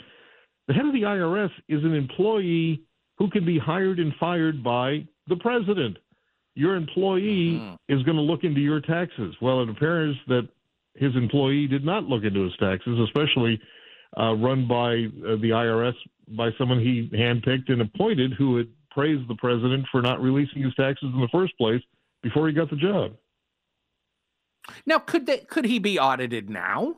the 0.68 0.74
head 0.74 0.86
of 0.86 0.92
the 0.92 1.02
IRS 1.02 1.50
is 1.68 1.82
an 1.84 1.94
employee 1.94 2.82
who 3.18 3.30
can 3.30 3.44
be 3.44 3.58
hired 3.58 3.98
and 3.98 4.12
fired 4.18 4.62
by 4.62 5.06
the 5.28 5.36
president. 5.36 5.98
Your 6.54 6.76
employee 6.76 7.60
mm-hmm. 7.60 7.74
is 7.88 8.02
going 8.02 8.16
to 8.16 8.22
look 8.22 8.44
into 8.44 8.60
your 8.60 8.80
taxes. 8.80 9.34
Well, 9.40 9.62
it 9.62 9.68
appears 9.68 10.16
that 10.28 10.48
his 10.94 11.14
employee 11.16 11.66
did 11.66 11.84
not 11.84 12.04
look 12.04 12.24
into 12.24 12.44
his 12.44 12.52
taxes, 12.58 12.98
especially 13.00 13.60
uh, 14.18 14.34
run 14.34 14.68
by 14.68 15.06
uh, 15.26 15.36
the 15.36 15.50
IRS 15.50 15.94
by 16.36 16.50
someone 16.58 16.80
he 16.80 17.10
handpicked 17.14 17.70
and 17.70 17.80
appointed 17.80 18.32
who 18.36 18.56
had 18.56 18.68
praised 18.90 19.28
the 19.28 19.34
president 19.36 19.86
for 19.90 20.02
not 20.02 20.20
releasing 20.20 20.62
his 20.62 20.74
taxes 20.74 21.10
in 21.12 21.20
the 21.20 21.28
first 21.32 21.56
place 21.56 21.82
before 22.22 22.46
he 22.46 22.54
got 22.54 22.70
the 22.70 22.76
job. 22.76 23.12
Now, 24.86 24.98
could 24.98 25.26
they, 25.26 25.38
could 25.38 25.64
he 25.64 25.78
be 25.78 25.98
audited 25.98 26.48
now? 26.48 26.96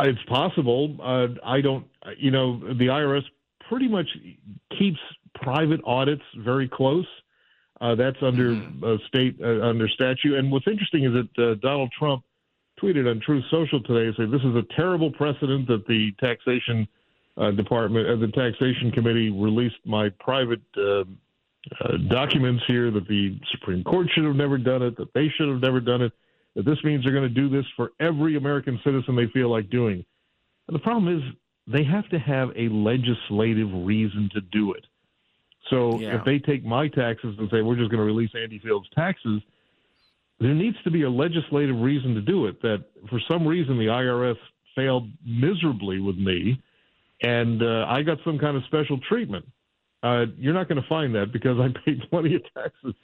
It's 0.00 0.22
possible. 0.24 0.96
Uh, 1.00 1.28
I 1.44 1.60
don't. 1.60 1.86
You 2.18 2.30
know, 2.30 2.58
the 2.58 2.86
IRS 2.86 3.22
pretty 3.68 3.88
much 3.88 4.08
keeps 4.78 4.98
private 5.34 5.80
audits 5.84 6.22
very 6.38 6.68
close. 6.68 7.06
Uh, 7.80 7.94
that's 7.94 8.16
under 8.22 8.50
mm-hmm. 8.50 8.84
uh, 8.84 8.96
state 9.08 9.36
uh, 9.42 9.60
under 9.62 9.88
statute. 9.88 10.34
And 10.34 10.50
what's 10.50 10.66
interesting 10.66 11.04
is 11.04 11.12
that 11.12 11.42
uh, 11.42 11.54
Donald 11.60 11.92
Trump 11.96 12.24
tweeted 12.82 13.08
on 13.08 13.20
Truth 13.20 13.44
Social 13.50 13.82
today 13.82 14.14
saying 14.16 14.30
this 14.30 14.42
is 14.42 14.56
a 14.56 14.64
terrible 14.76 15.10
precedent 15.12 15.68
that 15.68 15.86
the 15.86 16.12
taxation 16.20 16.88
uh, 17.36 17.50
department, 17.52 18.08
uh, 18.08 18.16
the 18.16 18.32
taxation 18.32 18.90
committee 18.92 19.30
released 19.30 19.76
my 19.84 20.08
private 20.20 20.62
documents 22.08 22.62
here 22.66 22.90
that 22.90 23.08
the 23.08 23.38
Supreme 23.50 23.82
Court 23.84 24.08
should 24.14 24.24
have 24.24 24.36
never 24.36 24.58
done 24.58 24.82
it, 24.82 24.96
that 24.96 25.12
they 25.14 25.28
should 25.36 25.48
have 25.48 25.60
never 25.60 25.80
done 25.80 26.02
it 26.02 26.12
that 26.54 26.64
this 26.64 26.78
means 26.84 27.04
they're 27.04 27.12
going 27.12 27.28
to 27.28 27.28
do 27.28 27.48
this 27.48 27.66
for 27.76 27.92
every 28.00 28.36
American 28.36 28.80
citizen 28.84 29.16
they 29.16 29.26
feel 29.32 29.50
like 29.50 29.70
doing. 29.70 30.04
And 30.68 30.74
the 30.74 30.80
problem 30.80 31.16
is 31.16 31.22
they 31.66 31.84
have 31.84 32.08
to 32.10 32.18
have 32.18 32.50
a 32.56 32.68
legislative 32.68 33.68
reason 33.72 34.30
to 34.34 34.40
do 34.40 34.72
it. 34.72 34.84
So 35.70 35.98
yeah. 35.98 36.18
if 36.18 36.24
they 36.24 36.38
take 36.38 36.64
my 36.64 36.88
taxes 36.88 37.36
and 37.38 37.48
say 37.50 37.62
we're 37.62 37.76
just 37.76 37.90
going 37.90 38.00
to 38.00 38.04
release 38.04 38.30
Andy 38.34 38.58
Field's 38.58 38.88
taxes, 38.94 39.40
there 40.40 40.54
needs 40.54 40.76
to 40.84 40.90
be 40.90 41.02
a 41.02 41.10
legislative 41.10 41.76
reason 41.76 42.14
to 42.14 42.20
do 42.20 42.46
it. 42.46 42.60
That 42.62 42.84
for 43.08 43.20
some 43.30 43.46
reason 43.46 43.78
the 43.78 43.86
IRS 43.86 44.36
failed 44.76 45.08
miserably 45.24 46.00
with 46.00 46.16
me, 46.16 46.60
and 47.22 47.62
uh, 47.62 47.86
I 47.88 48.02
got 48.02 48.18
some 48.24 48.38
kind 48.38 48.56
of 48.56 48.64
special 48.64 48.98
treatment. 49.08 49.46
Uh, 50.02 50.26
you're 50.36 50.52
not 50.52 50.68
going 50.68 50.82
to 50.82 50.88
find 50.88 51.14
that 51.14 51.32
because 51.32 51.58
I 51.58 51.68
pay 51.84 51.94
plenty 52.10 52.34
of 52.34 52.42
taxes, 52.52 52.94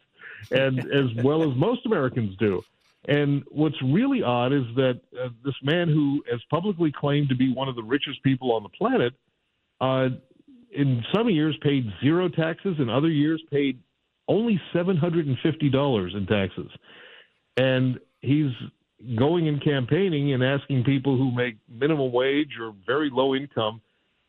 and 0.50 0.78
as 0.92 1.24
well 1.24 1.50
as 1.50 1.56
most 1.56 1.86
Americans 1.86 2.36
do. 2.38 2.62
And 3.06 3.42
what's 3.48 3.80
really 3.82 4.22
odd 4.22 4.52
is 4.52 4.64
that 4.76 5.00
uh, 5.18 5.28
this 5.44 5.54
man 5.62 5.88
who 5.88 6.22
has 6.30 6.40
publicly 6.50 6.92
claimed 6.92 7.30
to 7.30 7.34
be 7.34 7.52
one 7.52 7.68
of 7.68 7.76
the 7.76 7.82
richest 7.82 8.22
people 8.22 8.52
on 8.52 8.62
the 8.62 8.68
planet, 8.68 9.14
uh, 9.80 10.08
in 10.72 11.02
some 11.12 11.28
years 11.28 11.56
paid 11.62 11.90
zero 12.02 12.28
taxes, 12.28 12.76
and 12.78 12.90
other 12.90 13.08
years 13.08 13.42
paid 13.50 13.80
only 14.28 14.60
$750 14.74 16.16
in 16.16 16.26
taxes. 16.26 16.70
And 17.56 17.98
he's 18.20 18.52
going 19.16 19.48
and 19.48 19.62
campaigning 19.62 20.32
and 20.34 20.44
asking 20.44 20.84
people 20.84 21.16
who 21.16 21.32
make 21.32 21.56
minimum 21.68 22.12
wage 22.12 22.52
or 22.60 22.74
very 22.86 23.10
low 23.10 23.34
income 23.34 23.80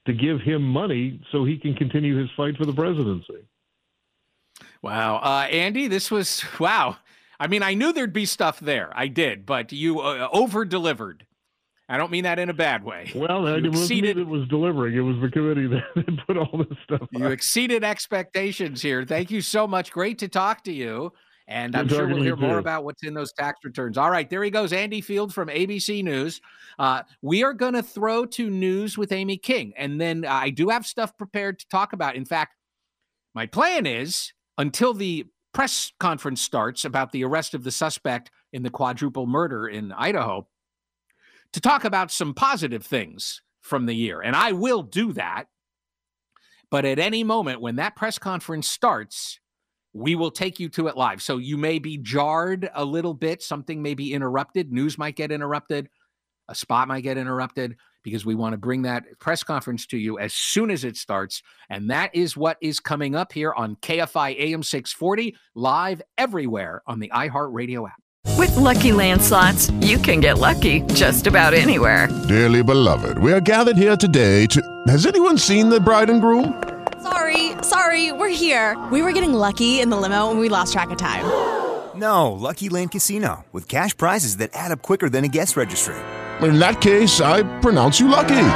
to 0.05 0.13
give 0.13 0.41
him 0.41 0.63
money 0.63 1.21
so 1.31 1.45
he 1.45 1.57
can 1.57 1.75
continue 1.75 2.17
his 2.17 2.29
fight 2.35 2.57
for 2.57 2.65
the 2.65 2.73
presidency. 2.73 3.45
Wow. 4.81 5.17
Uh, 5.17 5.47
Andy, 5.51 5.87
this 5.87 6.09
was, 6.09 6.43
wow. 6.59 6.97
I 7.41 7.47
mean, 7.47 7.63
I 7.63 7.73
knew 7.73 7.91
there'd 7.91 8.13
be 8.13 8.27
stuff 8.27 8.59
there. 8.59 8.91
I 8.95 9.07
did, 9.07 9.47
but 9.47 9.71
you 9.71 9.99
uh, 9.99 10.29
over 10.31 10.63
delivered. 10.63 11.25
I 11.89 11.97
don't 11.97 12.11
mean 12.11 12.23
that 12.23 12.37
in 12.37 12.49
a 12.49 12.53
bad 12.53 12.83
way. 12.83 13.11
Well, 13.15 13.49
you 13.49 13.55
it 13.55 13.65
exceeded, 13.65 14.15
wasn't 14.15 14.17
me 14.17 14.23
that 14.23 14.29
was 14.29 14.47
delivering. 14.47 14.95
It 14.95 14.99
was 14.99 15.19
the 15.19 15.29
committee 15.29 15.65
that 15.95 16.27
put 16.27 16.37
all 16.37 16.59
this 16.59 16.77
stuff. 16.83 17.09
You 17.11 17.25
on. 17.25 17.31
exceeded 17.31 17.83
expectations 17.83 18.79
here. 18.79 19.03
Thank 19.05 19.31
you 19.31 19.41
so 19.41 19.65
much. 19.65 19.91
Great 19.91 20.19
to 20.19 20.27
talk 20.27 20.63
to 20.65 20.71
you. 20.71 21.11
And 21.47 21.73
Good 21.73 21.79
I'm 21.79 21.87
sure 21.89 22.07
we'll 22.07 22.21
hear 22.21 22.35
more 22.35 22.59
about 22.59 22.83
what's 22.83 23.01
in 23.03 23.15
those 23.15 23.33
tax 23.33 23.57
returns. 23.65 23.97
All 23.97 24.11
right, 24.11 24.29
there 24.29 24.43
he 24.43 24.51
goes, 24.51 24.71
Andy 24.71 25.01
Field 25.01 25.33
from 25.33 25.47
ABC 25.47 26.03
News. 26.03 26.39
Uh, 26.77 27.01
we 27.23 27.43
are 27.43 27.53
going 27.53 27.73
to 27.73 27.81
throw 27.81 28.23
to 28.27 28.51
news 28.51 28.99
with 28.99 29.11
Amy 29.11 29.37
King, 29.37 29.73
and 29.75 29.99
then 29.99 30.25
I 30.25 30.51
do 30.51 30.69
have 30.69 30.85
stuff 30.85 31.17
prepared 31.17 31.57
to 31.57 31.67
talk 31.69 31.91
about. 31.93 32.15
In 32.15 32.23
fact, 32.23 32.53
my 33.33 33.47
plan 33.47 33.87
is 33.87 34.31
until 34.59 34.93
the 34.93 35.25
press 35.53 35.91
conference 35.99 36.41
starts 36.41 36.85
about 36.85 37.11
the 37.11 37.23
arrest 37.23 37.53
of 37.53 37.63
the 37.63 37.71
suspect 37.71 38.31
in 38.53 38.63
the 38.63 38.69
quadruple 38.69 39.27
murder 39.27 39.67
in 39.67 39.91
Idaho 39.91 40.47
to 41.53 41.61
talk 41.61 41.83
about 41.83 42.11
some 42.11 42.33
positive 42.33 42.85
things 42.85 43.41
from 43.61 43.85
the 43.85 43.93
year. 43.93 44.21
And 44.21 44.35
I 44.35 44.53
will 44.53 44.81
do 44.81 45.13
that. 45.13 45.45
But 46.69 46.85
at 46.85 46.99
any 46.99 47.23
moment 47.23 47.61
when 47.61 47.75
that 47.75 47.95
press 47.95 48.17
conference 48.17 48.67
starts, 48.67 49.39
we 49.93 50.15
will 50.15 50.31
take 50.31 50.59
you 50.59 50.69
to 50.69 50.87
it 50.87 50.95
live. 50.95 51.21
So 51.21 51.37
you 51.37 51.57
may 51.57 51.79
be 51.79 51.97
jarred 51.97 52.69
a 52.73 52.85
little 52.85 53.13
bit. 53.13 53.43
Something 53.43 53.81
may 53.81 53.93
be 53.93 54.13
interrupted. 54.13 54.71
News 54.71 54.97
might 54.97 55.17
get 55.17 55.33
interrupted. 55.33 55.89
A 56.47 56.55
spot 56.55 56.87
might 56.87 57.01
get 57.01 57.17
interrupted 57.17 57.75
because 58.03 58.25
we 58.25 58.35
want 58.35 58.53
to 58.53 58.57
bring 58.57 58.83
that 58.83 59.03
press 59.19 59.43
conference 59.43 59.85
to 59.87 59.97
you 59.97 60.19
as 60.19 60.33
soon 60.33 60.71
as 60.71 60.83
it 60.83 60.97
starts. 60.97 61.41
And 61.69 61.89
that 61.89 62.13
is 62.13 62.35
what 62.37 62.57
is 62.61 62.79
coming 62.79 63.15
up 63.15 63.33
here 63.33 63.53
on 63.53 63.75
KFI 63.77 64.39
AM 64.39 64.63
640, 64.63 65.35
live 65.55 66.01
everywhere 66.17 66.81
on 66.87 66.99
the 66.99 67.11
iHeartRadio 67.13 67.87
app. 67.87 68.01
With 68.37 68.51
LuckyLand 68.51 69.21
Slots, 69.21 69.69
you 69.81 69.97
can 69.97 70.19
get 70.19 70.37
lucky 70.37 70.81
just 70.93 71.27
about 71.27 71.53
anywhere. 71.53 72.07
Dearly 72.27 72.63
beloved, 72.63 73.17
we 73.17 73.33
are 73.33 73.41
gathered 73.41 73.77
here 73.77 73.97
today 73.97 74.45
to. 74.47 74.61
Has 74.87 75.05
anyone 75.05 75.37
seen 75.37 75.69
the 75.69 75.79
bride 75.79 76.09
and 76.09 76.21
groom? 76.21 76.61
Sorry, 77.01 77.53
sorry, 77.63 78.11
we're 78.11 78.29
here. 78.29 78.77
We 78.91 79.01
were 79.01 79.11
getting 79.11 79.33
lucky 79.33 79.79
in 79.79 79.89
the 79.89 79.97
limo 79.97 80.29
and 80.29 80.39
we 80.39 80.49
lost 80.49 80.73
track 80.73 80.91
of 80.91 80.97
time. 80.97 81.25
No, 81.95 82.31
Lucky 82.31 82.69
Land 82.69 82.91
Casino, 82.91 83.43
with 83.51 83.67
cash 83.67 83.97
prizes 83.97 84.37
that 84.37 84.51
add 84.53 84.71
up 84.71 84.81
quicker 84.81 85.09
than 85.09 85.25
a 85.25 85.27
guest 85.27 85.57
registry 85.57 85.97
in 86.43 86.59
that 86.59 86.81
case, 86.81 87.21
I 87.21 87.43
pronounce 87.59 87.99
you 87.99 88.07
lucky. 88.07 88.47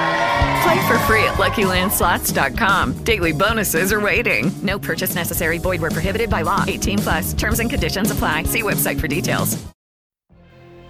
Play 0.66 0.88
for 0.88 0.98
free 1.00 1.24
at 1.26 1.36
LuckyLandSlots.com. 1.36 3.04
Daily 3.04 3.32
bonuses 3.32 3.94
are 3.94 4.02
waiting. 4.02 4.52
No 4.64 4.80
purchase 4.80 5.14
necessary. 5.14 5.60
Void 5.60 5.82
were 5.82 5.92
prohibited 5.92 6.30
by 6.30 6.42
law. 6.42 6.64
18 6.68 7.00
plus. 7.00 7.34
Terms 7.34 7.60
and 7.60 7.70
conditions 7.70 8.10
apply. 8.10 8.44
See 8.44 8.64
website 8.64 9.00
for 9.00 9.08
details. 9.08 9.64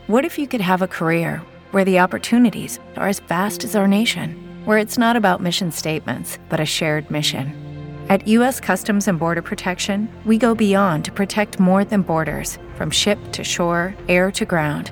What 0.07 0.23
if 0.23 0.37
you 0.37 0.47
could 0.47 0.61
have 0.61 0.81
a 0.81 0.87
career 0.87 1.41
where 1.71 1.83
the 1.83 1.99
opportunities 1.99 2.79
are 2.95 3.09
as 3.09 3.19
vast 3.19 3.63
as 3.63 3.75
our 3.75 3.87
nation, 3.87 4.61
where 4.65 4.77
it's 4.77 4.97
not 4.97 5.15
about 5.15 5.41
mission 5.41 5.71
statements, 5.71 6.37
but 6.47 6.59
a 6.59 6.65
shared 6.65 7.09
mission? 7.09 7.53
At 8.07 8.27
U.S. 8.27 8.59
Customs 8.59 9.07
and 9.07 9.19
Border 9.19 9.41
Protection, 9.41 10.07
we 10.25 10.37
go 10.37 10.55
beyond 10.55 11.03
to 11.05 11.11
protect 11.11 11.59
more 11.59 11.83
than 11.83 12.03
borders, 12.03 12.59
from 12.75 12.91
ship 12.91 13.17
to 13.31 13.43
shore, 13.43 13.95
air 14.07 14.31
to 14.31 14.45
ground 14.45 14.91